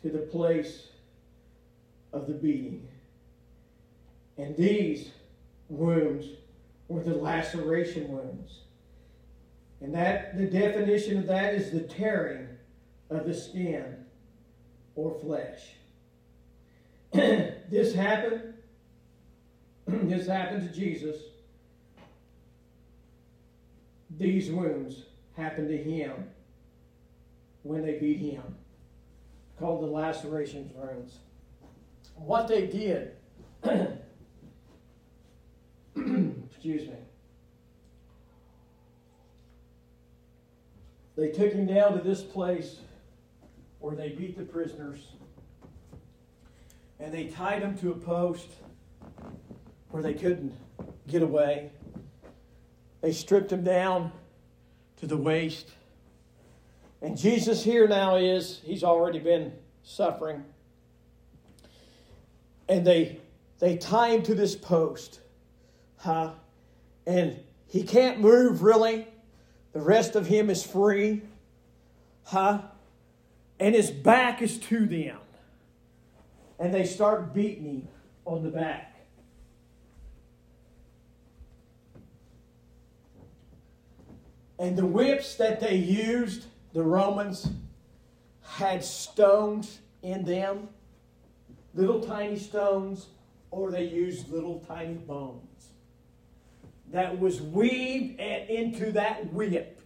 [0.02, 0.88] to the place
[2.14, 2.88] of the beating.
[4.38, 5.10] And these
[5.70, 6.26] wounds
[6.92, 8.60] were the laceration wounds.
[9.82, 12.48] And that the definition of that is the tearing
[13.10, 14.06] of the skin
[14.96, 15.62] or flesh.
[17.14, 18.54] this happened.
[19.88, 21.18] this happened to Jesus
[24.18, 25.04] these wounds
[25.36, 26.12] happened to him
[27.64, 28.44] when they beat him,
[29.60, 31.18] called the laceration wounds.
[32.16, 33.16] What they did,
[36.64, 36.96] excuse me,
[41.16, 42.76] they took him down to this place
[43.80, 45.00] where they beat the prisoners
[47.00, 48.48] and they tied him to a post
[49.90, 50.54] where they couldn't
[51.08, 51.72] get away.
[53.02, 54.12] They stripped him down
[54.98, 55.68] to the waist.
[57.02, 59.52] And Jesus here now is, he's already been
[59.82, 60.44] suffering.
[62.70, 63.20] And they
[63.58, 65.22] they tie him to this post.
[65.98, 66.34] Huh?
[67.06, 69.08] And he can't move really.
[69.74, 71.22] The rest of him is free.
[72.24, 72.62] Huh?
[73.60, 75.18] And his back is to them.
[76.60, 77.88] And they start beating him
[78.26, 78.88] on the back.
[84.60, 87.50] And the whips that they used, the Romans,
[88.44, 90.70] had stones in them,
[91.74, 93.08] little tiny stones,
[93.50, 95.51] or they used little tiny bones
[96.92, 99.82] that was weaved into that whip.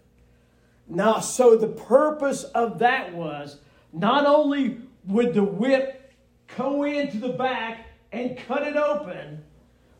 [0.87, 3.59] Now, so the purpose of that was
[3.93, 6.13] not only would the whip
[6.57, 9.43] go into the back and cut it open,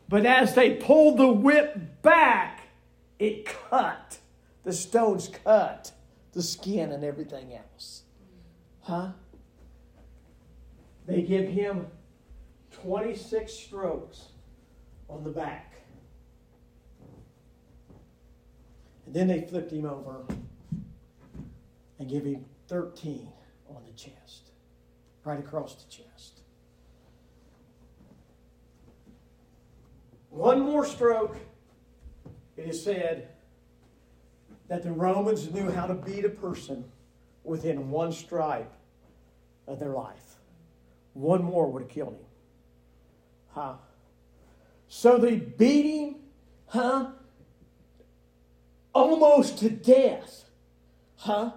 [0.08, 2.60] but as they pulled the whip back,
[3.18, 4.18] it cut.
[4.64, 5.92] The stones cut
[6.32, 8.02] the skin and everything else.
[8.82, 9.12] Huh?
[11.06, 11.86] They give him
[12.82, 14.28] 26 strokes
[15.08, 15.75] on the back.
[19.06, 20.24] And then they flipped him over
[21.98, 23.28] and gave him 13
[23.68, 24.50] on the chest,
[25.24, 26.40] right across the chest.
[30.30, 31.36] One more stroke,
[32.56, 33.28] it is said
[34.68, 36.84] that the Romans knew how to beat a person
[37.44, 38.72] within one stripe
[39.66, 40.34] of their life.
[41.14, 42.24] One more would have killed him.
[43.52, 43.74] Huh?
[44.88, 46.16] So they beat him,
[46.66, 47.12] huh?
[48.96, 50.44] Almost to death.
[51.16, 51.52] Huh?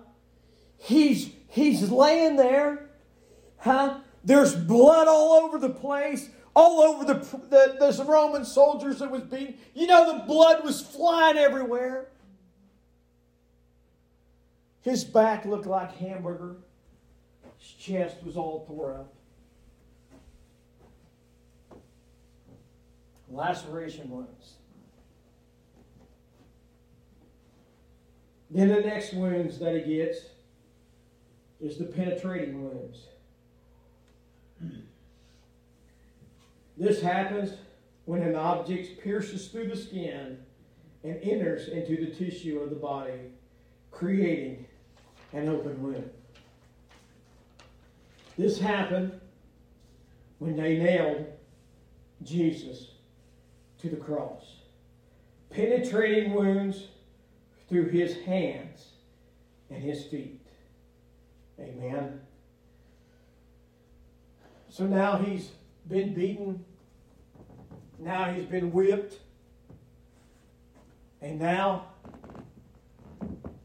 [0.78, 2.90] He's he's laying there,
[3.58, 4.00] huh?
[4.24, 7.14] There's blood all over the place, all over the,
[7.50, 9.56] the, the Roman soldiers that was beaten.
[9.74, 12.10] You know, the blood was flying everywhere.
[14.82, 16.58] His back looked like hamburger.
[17.58, 19.14] His chest was all tore up.
[23.32, 24.59] laceration wounds.
[28.50, 30.20] Then the next wounds that he gets
[31.62, 33.06] is the penetrating wounds.
[36.78, 37.54] This happens
[38.06, 40.40] when an object pierces through the skin
[41.04, 43.32] and enters into the tissue of the body,
[43.92, 44.66] creating
[45.34, 46.10] an open wound.
[48.38, 49.20] This happened
[50.40, 51.26] when they nailed
[52.24, 52.92] Jesus
[53.80, 54.46] to the cross,
[55.50, 56.88] penetrating wounds
[57.70, 58.88] through his hands
[59.70, 60.42] and his feet.
[61.60, 62.20] Amen.
[64.70, 65.52] So now he's
[65.88, 66.66] been beaten.
[68.00, 69.20] Now he's been whipped.
[71.22, 71.88] And now,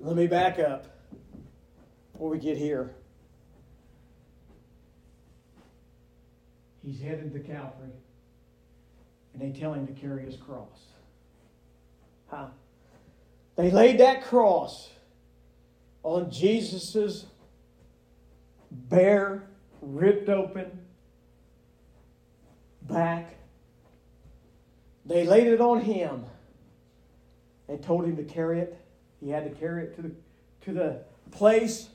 [0.01, 0.87] let me back up
[2.13, 2.95] before we get here.
[6.85, 7.93] He's headed to Calvary
[9.33, 10.81] and they tell him to carry his cross.
[12.29, 12.47] Huh?
[13.57, 14.91] They laid that cross
[16.03, 17.27] on Jesus's
[18.71, 19.49] bare,
[19.81, 20.81] ripped open
[22.83, 23.37] back.
[25.07, 26.25] They laid it on him
[27.69, 28.79] and told him to carry it.
[29.21, 30.11] He had to carry it to the,
[30.63, 31.89] to the place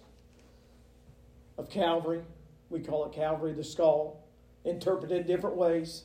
[1.57, 2.22] of Calvary.
[2.70, 4.24] We call it Calvary, the skull,
[4.64, 6.03] interpreted different ways.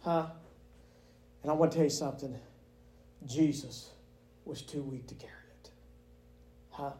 [0.00, 0.26] Huh?
[1.42, 2.38] And I want to tell you something
[3.26, 3.90] Jesus
[4.44, 5.32] was too weak to carry
[5.62, 5.70] it.
[6.70, 6.92] Huh?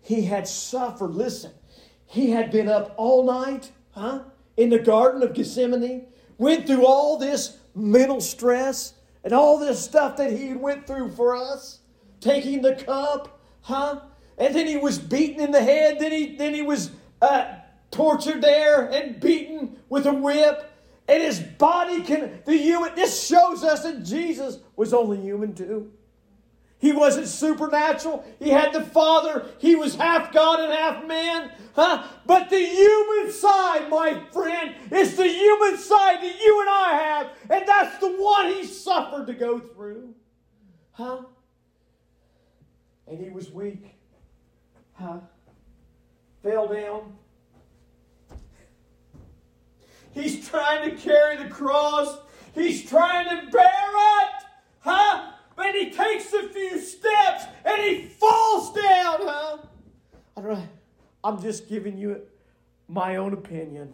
[0.00, 1.52] He had suffered, listen,
[2.06, 4.22] he had been up all night, huh?
[4.56, 6.06] In the Garden of Gethsemane,
[6.38, 11.36] went through all this mental stress and all this stuff that he went through for
[11.36, 11.80] us,
[12.20, 14.00] taking the cup, huh?
[14.38, 17.56] And then he was beaten in the head, then he, then he was uh,
[17.90, 20.68] tortured there and beaten with a whip
[21.08, 25.90] and his body can, the human, this shows us that Jesus was only human too.
[26.78, 28.24] He wasn't supernatural.
[28.38, 29.46] He had the Father.
[29.58, 31.50] He was half God and half man.
[31.74, 32.04] Huh?
[32.24, 37.30] But the human side, my friend, is the human side that you and I have.
[37.50, 40.14] And that's the one he suffered to go through.
[40.92, 41.22] Huh?
[43.08, 43.96] And he was weak.
[44.92, 45.18] Huh?
[46.44, 47.12] Fell down.
[50.12, 52.18] He's trying to carry the cross.
[52.54, 54.44] He's trying to bear it.
[54.80, 55.32] Huh?
[55.58, 59.58] But he takes a few steps and he falls down, huh?
[60.36, 60.68] I don't.
[61.24, 62.22] I'm just giving you
[62.86, 63.92] my own opinion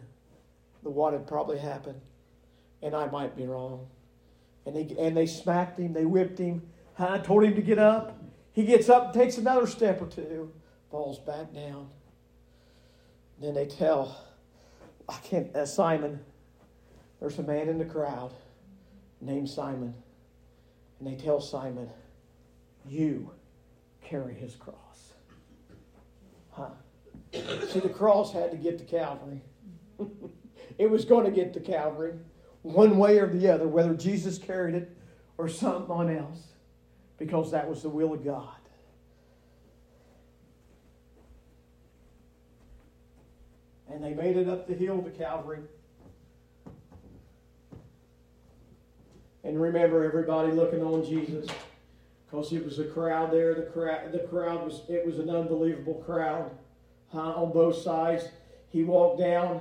[0.84, 2.02] of what had probably happened.
[2.82, 3.86] And I might be wrong.
[4.66, 6.60] And they, and they smacked him, they whipped him,
[6.98, 7.16] huh?
[7.18, 8.22] told him to get up.
[8.52, 10.52] He gets up, takes another step or two,
[10.90, 11.88] falls back down.
[13.40, 14.22] Then they tell,
[15.08, 16.20] I can't, uh, Simon,
[17.20, 18.32] there's a man in the crowd
[19.22, 19.94] named Simon.
[21.04, 21.90] And they tell Simon,
[22.88, 23.30] You
[24.02, 25.12] carry his cross.
[26.50, 26.70] Huh?
[27.32, 29.42] See, the cross had to get to Calvary.
[30.78, 32.14] it was going to get to Calvary
[32.62, 34.96] one way or the other, whether Jesus carried it
[35.36, 36.38] or someone else,
[37.18, 38.48] because that was the will of God.
[43.90, 45.60] And they made it up the hill to Calvary.
[49.44, 51.46] And remember, everybody looking on Jesus,
[52.26, 53.54] because it was a crowd there.
[53.54, 56.50] The crowd, the crowd was it was an unbelievable crowd,
[57.12, 57.34] huh?
[57.34, 58.24] On both sides,
[58.70, 59.60] he walked down,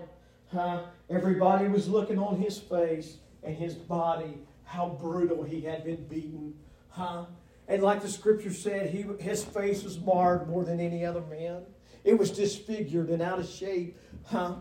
[0.51, 0.84] huh?
[1.09, 6.55] Everybody was looking on his face and his body, how brutal he had been beaten,
[6.89, 7.25] huh?
[7.67, 11.63] And like the scripture said, he his face was marred more than any other man.
[12.03, 14.55] It was disfigured and out of shape, huh?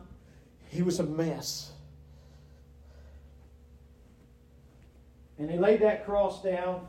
[0.69, 1.72] He was a mess.
[5.43, 6.87] And they laid that cross down.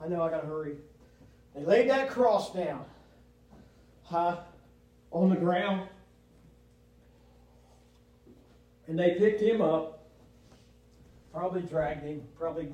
[0.00, 0.76] I know I got to hurry.
[1.56, 2.84] They laid that cross down
[4.04, 4.36] huh,
[5.10, 5.88] on the ground.
[8.86, 10.04] And they picked him up,
[11.32, 12.68] probably dragged him, probably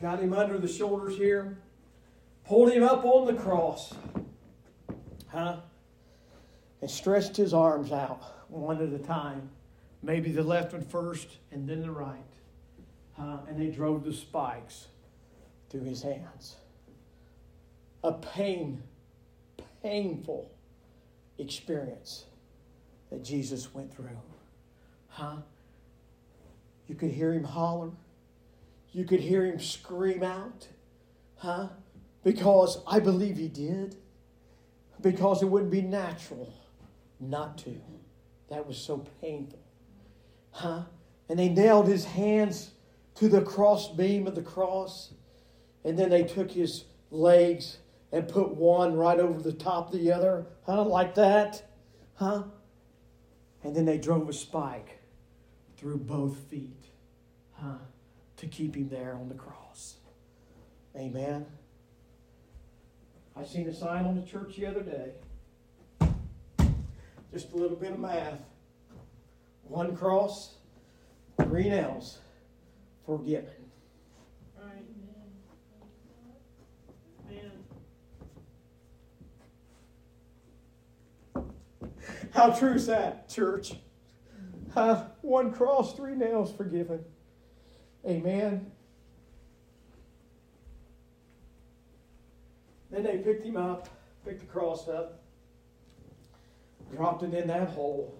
[0.00, 1.56] got him under the shoulders here,
[2.44, 3.94] pulled him up on the cross,
[5.28, 5.58] huh,
[6.80, 9.48] and stretched his arms out one at a time.
[10.02, 12.31] Maybe the left one first and then the right
[13.18, 14.86] uh, and they drove the spikes
[15.70, 16.56] through his hands.
[18.04, 18.82] A pain,
[19.82, 20.50] painful
[21.38, 22.24] experience
[23.10, 24.18] that Jesus went through.
[25.08, 25.36] Huh?
[26.86, 27.90] You could hear him holler.
[28.92, 30.68] You could hear him scream out.
[31.36, 31.68] Huh?
[32.24, 33.96] Because I believe he did.
[35.00, 36.52] Because it wouldn't be natural
[37.20, 37.80] not to.
[38.48, 39.58] That was so painful.
[40.50, 40.82] Huh?
[41.28, 42.70] And they nailed his hands
[43.16, 45.12] to the cross beam of the cross.
[45.84, 47.78] And then they took his legs
[48.12, 50.84] and put one right over the top of the other, huh?
[50.84, 51.62] Like that,
[52.14, 52.44] huh?
[53.64, 55.00] And then they drove a spike
[55.76, 56.84] through both feet,
[57.52, 57.78] huh?
[58.36, 59.96] To keep him there on the cross.
[60.96, 61.46] Amen.
[63.34, 65.12] I seen a sign on the church the other day.
[67.32, 68.40] Just a little bit of math.
[69.62, 70.56] One cross,
[71.40, 72.18] three nails
[73.06, 73.50] forgiven.
[74.56, 74.84] Right.
[82.32, 83.74] How true is that, church?
[84.74, 87.04] Uh, one cross, three nails forgiven.
[88.06, 88.70] Amen.
[92.90, 93.88] Then they picked him up,
[94.24, 95.20] picked the cross up,
[96.94, 98.14] dropped it in that hole.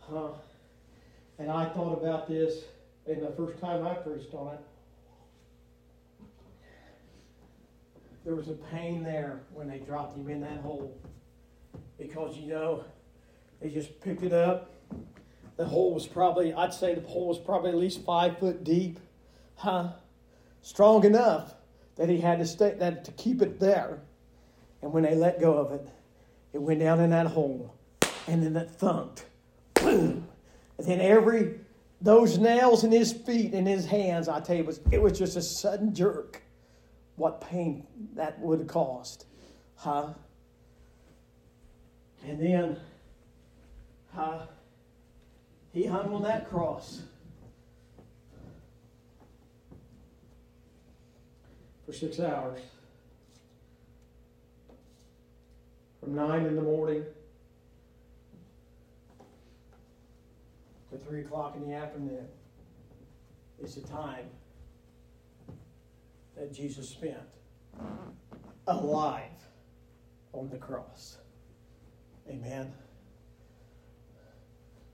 [0.00, 0.30] Huh.
[1.38, 2.64] And I thought about this
[3.08, 4.60] and the first time I preached on it,
[8.24, 10.94] there was a pain there when they dropped him in that hole.
[11.98, 12.84] Because, you know,
[13.60, 14.70] they just picked it up.
[15.56, 19.00] The hole was probably, I'd say the hole was probably at least five foot deep.
[19.56, 19.92] Huh?
[20.60, 21.54] Strong enough
[21.96, 24.00] that he had to stay that to keep it there.
[24.82, 25.88] And when they let go of it,
[26.52, 27.74] it went down in that hole.
[28.26, 29.22] And then it thunked.
[29.74, 30.28] Boom.
[30.76, 31.58] And then every
[32.00, 35.18] those nails in his feet and his hands, I tell you, it was, it was
[35.18, 36.42] just a sudden jerk.
[37.16, 39.24] What pain that would have caused.
[39.74, 40.10] Huh?
[42.24, 42.76] And then,
[44.14, 44.40] huh?
[45.72, 47.02] He hung on that cross.
[51.84, 52.60] For six hours.
[56.00, 57.04] From nine in the morning
[60.90, 62.26] to 3 o'clock in the afternoon
[63.62, 64.26] is the time
[66.36, 67.16] that Jesus spent
[68.66, 69.30] alive
[70.32, 71.18] on the cross.
[72.28, 72.72] Amen.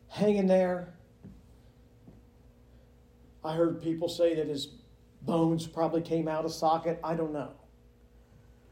[0.09, 0.95] Hanging there.
[3.45, 4.69] I heard people say that his
[5.23, 6.99] bones probably came out of socket.
[7.05, 7.51] I don't know.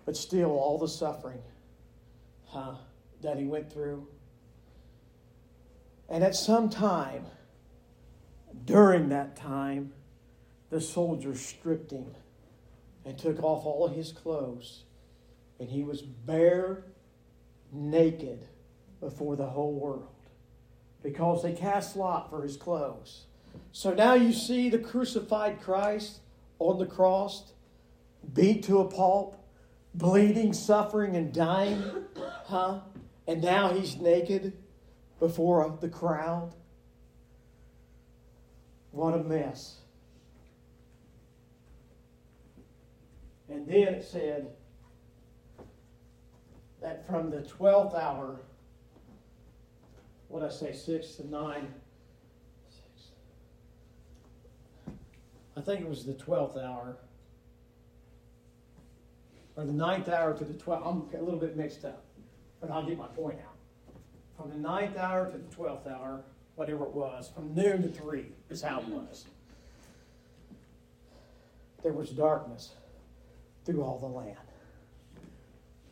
[0.06, 1.42] But still, all the suffering
[2.46, 2.74] huh,
[3.22, 4.06] that he went through
[6.08, 7.26] and at some time,
[8.64, 9.92] during that time,
[10.70, 12.14] the soldiers stripped him
[13.04, 14.84] and took off all of his clothes.
[15.58, 16.84] And he was bare,
[17.72, 18.46] naked
[19.00, 20.08] before the whole world
[21.02, 23.26] because they cast lot for his clothes.
[23.72, 26.20] So now you see the crucified Christ
[26.58, 27.52] on the cross,
[28.32, 29.36] beat to a pulp,
[29.94, 31.82] bleeding, suffering, and dying,
[32.44, 32.80] huh?
[33.26, 34.52] And now he's naked
[35.22, 36.52] before the crowd.
[38.90, 39.76] What a mess.
[43.48, 44.48] And then it said
[46.80, 48.40] that from the 12th hour,
[50.26, 51.72] what I say, 6 to 9,
[52.68, 53.10] six,
[55.56, 56.96] I think it was the 12th hour,
[59.54, 60.84] or the 9th hour to the 12th.
[60.84, 62.02] I'm a little bit mixed up,
[62.60, 63.51] but I'll get my point out.
[64.36, 66.22] From the ninth hour to the 12th hour,
[66.56, 69.26] whatever it was, from noon to 3 is how it was.
[71.82, 72.74] There was darkness
[73.64, 74.36] through all the land.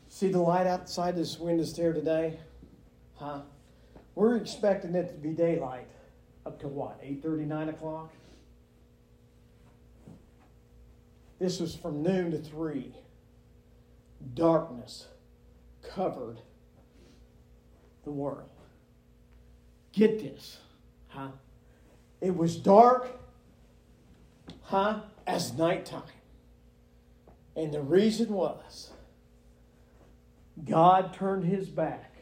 [0.09, 2.38] See the light outside this window there today?
[3.16, 3.41] Huh?
[4.14, 5.86] We're expecting it to be daylight
[6.47, 8.12] up to what, 8.30, 9 o'clock?
[11.38, 12.95] This was from noon to 3.
[14.34, 15.07] Darkness
[15.82, 16.38] covered
[18.05, 18.49] the world.
[19.93, 20.59] Get this,
[21.09, 21.29] huh?
[22.21, 23.19] It was dark,
[24.63, 26.03] huh, as nighttime.
[27.57, 28.91] And the reason was
[30.65, 32.15] God turned his back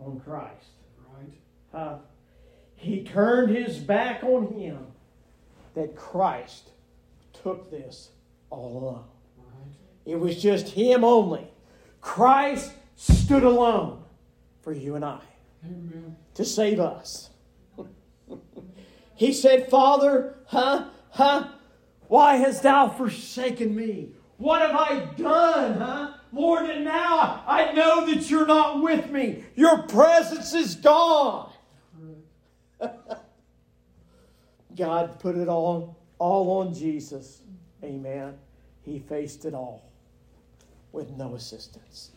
[0.00, 0.70] on Christ.
[1.14, 1.32] Right.
[1.72, 1.96] Huh?
[2.74, 4.86] He turned his back on him
[5.74, 6.70] that Christ
[7.42, 8.10] took this
[8.50, 9.04] all alone.
[9.38, 10.12] Right.
[10.12, 11.46] It was just him only.
[12.00, 14.01] Christ stood alone
[14.62, 15.20] for you and I
[15.64, 16.16] Amen.
[16.34, 17.30] to save us.
[19.14, 21.48] he said, Father, huh, huh,
[22.08, 24.10] why hast thou forsaken me?
[24.38, 26.14] What have I done, huh?
[26.32, 29.44] Lord, and now I know that you're not with me.
[29.54, 31.52] Your presence is gone.
[34.76, 37.42] God put it all, all on Jesus.
[37.84, 38.34] Amen.
[38.82, 39.90] He faced it all
[40.92, 42.10] with no assistance.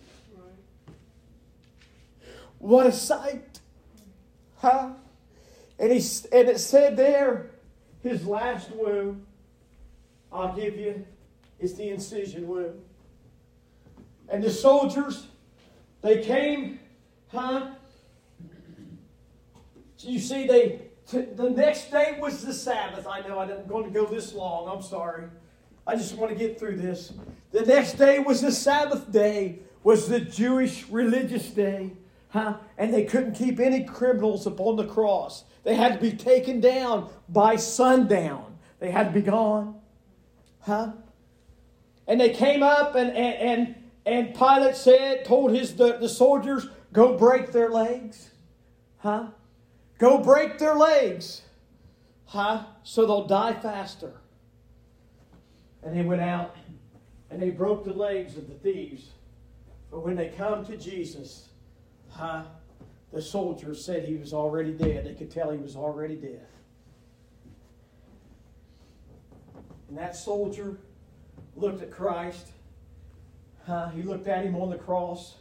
[2.66, 3.59] What a sight.
[4.57, 4.93] Huh?
[5.78, 5.97] And, he,
[6.32, 7.51] and it said there,
[8.01, 9.24] his last wound,
[10.32, 11.05] I'll give you,
[11.59, 12.82] is the incision wound.
[14.30, 15.28] And the soldiers,
[16.01, 16.80] they came,
[17.28, 17.68] huh?
[19.99, 23.05] You see, they t- the next day was the Sabbath.
[23.05, 24.76] I know I'm going to go this long.
[24.76, 25.26] I'm sorry.
[25.86, 27.13] I just want to get through this.
[27.51, 31.91] The next day was the Sabbath day, was the Jewish religious day.
[32.30, 32.57] Huh?
[32.78, 35.45] And they couldn't keep any criminals upon the cross.
[35.63, 38.57] They had to be taken down by sundown.
[38.80, 39.80] They had to be gone.
[40.59, 40.93] Huh?
[42.07, 46.67] And they came up and and and, and Pilate said, told his the, the soldiers,
[46.93, 48.32] go break their legs.
[48.97, 49.28] Huh?
[49.97, 51.41] Go break their legs.
[52.26, 52.65] Huh?
[52.84, 54.13] So they'll die faster.
[55.84, 56.55] And they went out
[57.30, 59.09] and they broke the legs of the thieves.
[59.91, 61.49] But when they come to Jesus,
[62.16, 62.43] huh,
[63.11, 65.05] the soldiers said he was already dead.
[65.05, 66.45] They could tell he was already dead.
[69.89, 70.78] And that soldier
[71.55, 72.47] looked at Christ.
[73.66, 73.89] Huh?
[73.89, 75.36] He looked at him on the cross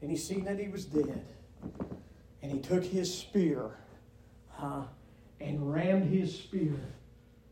[0.00, 1.24] and he seen that he was dead.
[2.42, 3.70] And he took his spear
[4.50, 4.82] huh,
[5.40, 6.78] and rammed his spear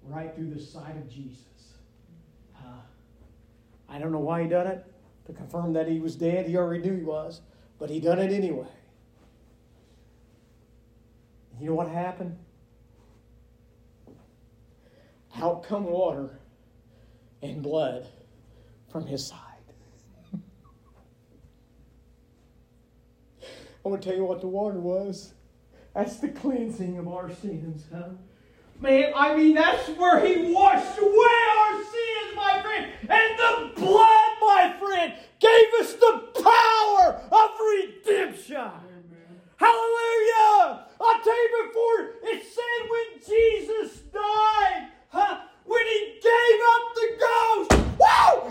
[0.08, 1.38] right through the side of Jesus.
[2.52, 2.80] Huh?
[3.88, 4.84] I don't know why he done it
[5.26, 6.46] to confirm that he was dead.
[6.46, 7.40] He already knew he was,
[7.82, 8.68] but he done it anyway.
[11.58, 12.38] You know what happened?
[15.34, 16.38] Out come water
[17.42, 18.06] and blood
[18.88, 19.38] from his side.
[23.84, 25.34] I want to tell you what the water was.
[25.92, 28.10] That's the cleansing of our sins, huh?
[28.78, 32.92] Man, I mean, that's where he washed away our sins, my friend.
[33.08, 36.31] And the blood, my friend, gave us the
[37.30, 38.70] of redemption.
[39.56, 40.86] Hallelujah!
[41.00, 47.08] I'll tell you before, it said when Jesus died, huh, when he gave up the
[47.20, 47.82] ghost!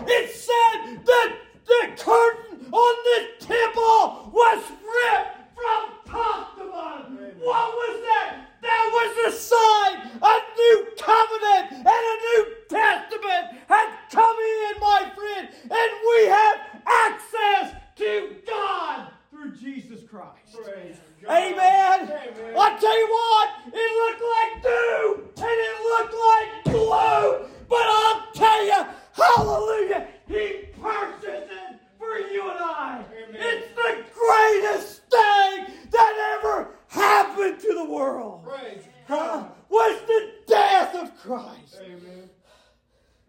[0.08, 1.36] It said that
[1.66, 7.16] the curtain on the temple was ripped from top to bottom.
[7.38, 8.48] What was that?
[8.62, 15.10] That was a sign a new covenant and a new testament had come in, my
[15.14, 20.56] friend, and we have access to God through Jesus Christ.
[20.64, 22.00] Praise Amen.
[22.02, 22.56] Amen.
[22.58, 28.32] I tell you what, it looked like doom and it looked like gloom, but I'll
[28.34, 33.04] tell you, hallelujah, He purchased it for you and I.
[33.28, 33.40] Amen.
[33.40, 38.44] It's the greatest thing that ever happened to the world.
[38.44, 39.16] Praise Huh?
[39.16, 39.52] God.
[39.68, 41.78] Was the death of Christ.
[41.82, 42.28] Amen.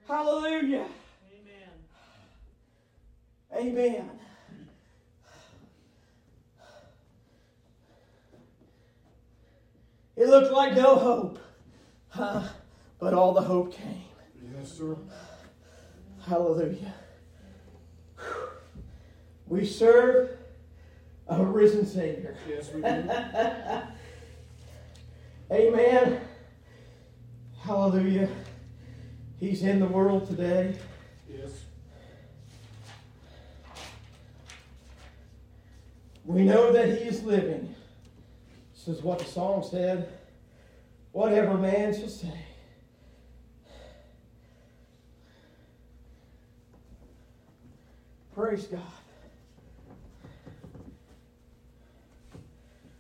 [0.08, 0.88] Hallelujah.
[1.32, 1.70] Amen.
[3.56, 4.10] Amen.
[10.16, 11.40] It looked like no hope,
[12.10, 12.44] huh?
[13.00, 14.04] but all the hope came.
[14.56, 14.96] Yes, sir.
[16.26, 16.94] Hallelujah.
[19.48, 20.38] We serve
[21.28, 22.38] a risen Savior.
[22.48, 22.88] Yes, we do.
[25.52, 26.22] Amen.
[27.60, 28.30] Hallelujah.
[29.40, 30.78] He's in the world today.
[31.30, 31.50] Yes.
[36.26, 37.76] We know that He is living.
[38.86, 40.12] This is what the song said.
[41.14, 42.34] Whatever man shall say.
[48.36, 48.82] Praise God.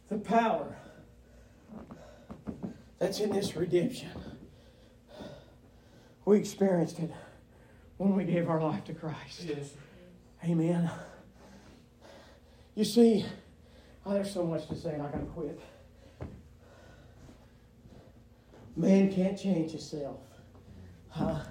[0.09, 0.73] The power
[2.99, 4.11] that's in this redemption.
[6.23, 7.11] We experienced it
[7.97, 9.43] when we gave our life to Christ.
[9.43, 9.73] Yes.
[10.45, 10.89] Amen.
[12.75, 13.25] You see,
[14.05, 15.59] oh, there's so much to say, and I gotta quit.
[18.75, 20.19] Man can't change himself.
[21.09, 21.41] Huh?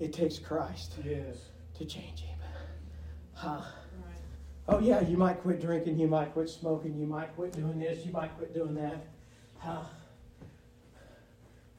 [0.00, 1.50] It takes Christ Yes.
[1.74, 2.38] to change him.
[3.34, 3.62] Huh?
[4.66, 8.04] Oh yeah, you might quit drinking, you might quit smoking, you might quit doing this,
[8.06, 9.04] you might quit doing that.
[9.58, 9.82] Huh?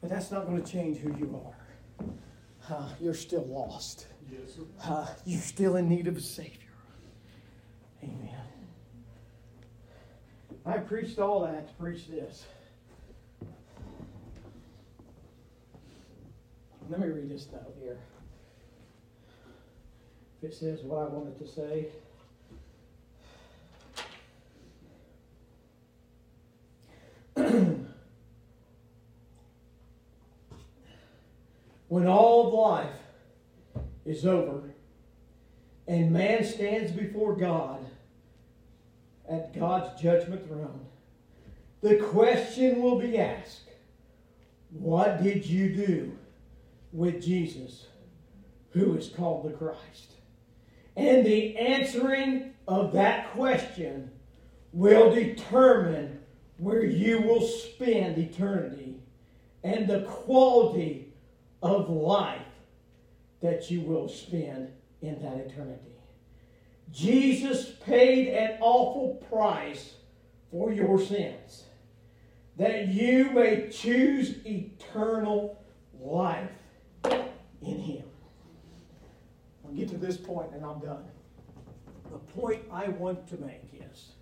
[0.00, 2.06] But that's not going to change who you are.
[2.60, 2.88] Huh?
[3.00, 4.06] You're still lost.
[4.30, 4.58] Yes.
[4.84, 6.70] Uh, you're still in need of a Savior.
[8.02, 8.30] Amen.
[10.64, 12.44] I preached all that to preach this.
[16.88, 17.98] Let me read this note here.
[20.40, 21.88] If it says what I wanted to say.
[31.88, 33.00] when all of life
[34.04, 34.72] is over
[35.88, 37.84] and man stands before God
[39.28, 40.86] at God's judgment throne,
[41.80, 43.70] the question will be asked
[44.70, 46.16] What did you do
[46.96, 47.86] with Jesus,
[48.70, 50.12] who is called the Christ?
[50.96, 54.10] And the answering of that question
[54.72, 56.20] will determine
[56.56, 59.00] where you will spend eternity
[59.62, 61.12] and the quality
[61.62, 62.40] of life
[63.42, 64.72] that you will spend
[65.02, 65.82] in that eternity.
[66.90, 69.94] Jesus paid an awful price
[70.50, 71.64] for your sins
[72.56, 75.62] that you may choose eternal
[76.00, 76.50] life
[77.62, 78.04] in Him.
[79.64, 81.04] I'll get to this point and I'm done.
[82.10, 84.12] The point I want to make is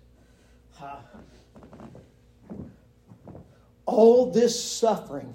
[0.81, 0.97] uh,
[3.85, 5.33] all this suffering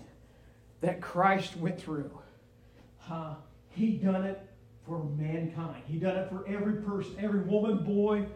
[0.80, 2.10] that Christ went through,
[3.08, 3.34] uh,
[3.70, 4.40] He done it
[4.86, 5.82] for mankind.
[5.86, 8.26] He done it for every person, every woman, boy,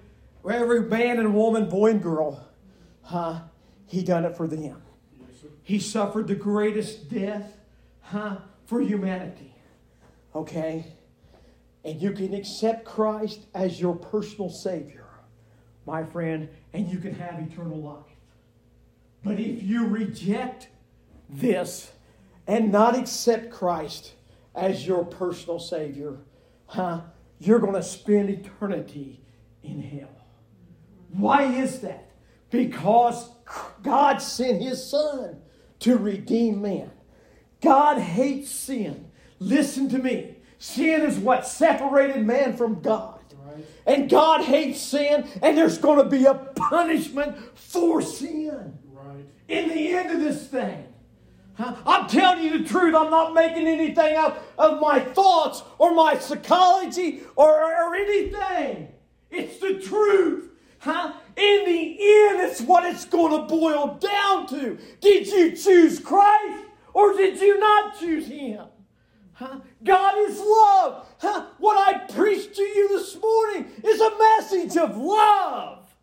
[0.49, 2.47] every man and woman, boy and girl.
[3.11, 3.41] Uh,
[3.87, 4.83] he done it for them.
[5.19, 5.29] Yes.
[5.63, 7.57] He suffered the greatest death
[8.01, 9.54] huh, for humanity.
[10.35, 10.85] Okay?
[11.85, 15.07] And you can accept Christ as your personal Savior,
[15.87, 18.17] my friend, and you can have eternal life.
[19.23, 20.69] But if you reject
[21.29, 21.93] this
[22.47, 24.13] and not accept Christ
[24.55, 26.19] as your personal Savior,
[26.67, 27.01] huh,
[27.39, 29.21] you're going to spend eternity
[29.63, 30.09] in hell.
[31.11, 32.11] Why is that?
[32.51, 33.29] Because
[33.83, 35.41] God sent His Son
[35.81, 36.91] to redeem man.
[37.61, 39.04] God hates sin.
[39.45, 40.37] Listen to me.
[40.59, 43.21] Sin is what separated man from God.
[43.45, 43.65] Right.
[43.87, 49.27] And God hates sin, and there's going to be a punishment for sin Right.
[49.49, 50.87] in the end of this thing.
[51.57, 51.77] Huh?
[51.87, 52.95] I'm telling you the truth.
[52.95, 58.89] I'm not making anything up of my thoughts or my psychology or, or anything.
[59.31, 60.51] It's the truth.
[60.79, 61.13] Huh?
[61.37, 64.79] In the end, it's what it's going to boil down to.
[65.01, 68.65] Did you choose Christ or did you not choose Him?
[69.35, 69.59] Huh?
[69.83, 71.09] God is love.
[71.19, 71.47] Huh?
[71.59, 75.95] What I preached to you this morning is a message of love.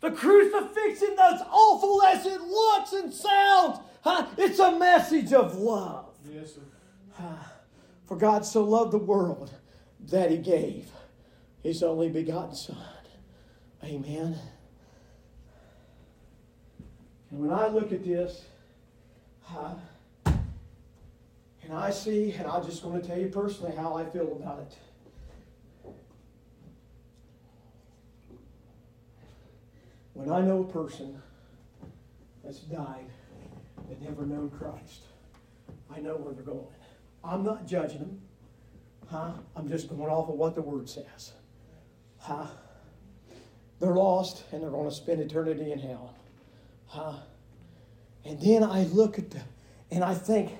[0.00, 6.06] The crucifixion, as awful as it looks and sounds, huh, it's a message of love.
[6.28, 6.60] Yes, sir.
[8.04, 9.52] For God so loved the world
[10.10, 10.88] that he gave
[11.62, 12.76] his only begotten Son.
[13.84, 14.38] Amen.
[17.30, 18.44] And when I look at this,
[19.48, 19.74] uh,
[21.64, 24.60] and I see, and I'm just going to tell you personally how I feel about
[24.60, 24.76] it.
[30.14, 31.20] When I know a person
[32.44, 33.06] that's died
[33.88, 35.02] that never known Christ,
[35.94, 36.66] I know where they're going.
[37.24, 38.20] I'm not judging them.
[39.08, 39.32] Huh?
[39.56, 41.32] I'm just going off of what the word says.
[42.18, 42.46] Huh?
[43.78, 46.14] They're lost and they're going to spend eternity in hell.
[46.86, 47.14] Huh?
[48.24, 49.40] And then I look at the,
[49.90, 50.52] and I think,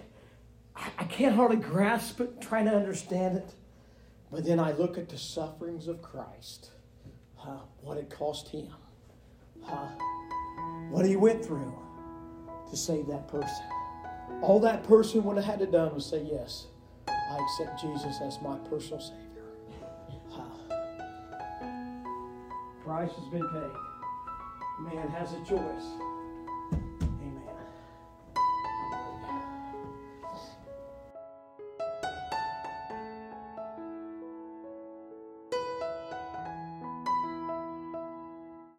[0.75, 3.55] I, can't hardly grasp it, trying to understand it.
[4.31, 6.71] But then I look at the sufferings of Christ,
[7.37, 7.59] huh?
[7.83, 8.73] what it cost him,
[9.63, 9.89] huh?
[10.91, 11.79] what he went through
[12.71, 13.65] to save that person.
[14.41, 16.67] All that person would have had to done was say, Yes,
[17.07, 19.23] I accept Jesus as my personal Savior.
[22.85, 24.93] Price has been paid.
[24.93, 26.12] Man has a choice.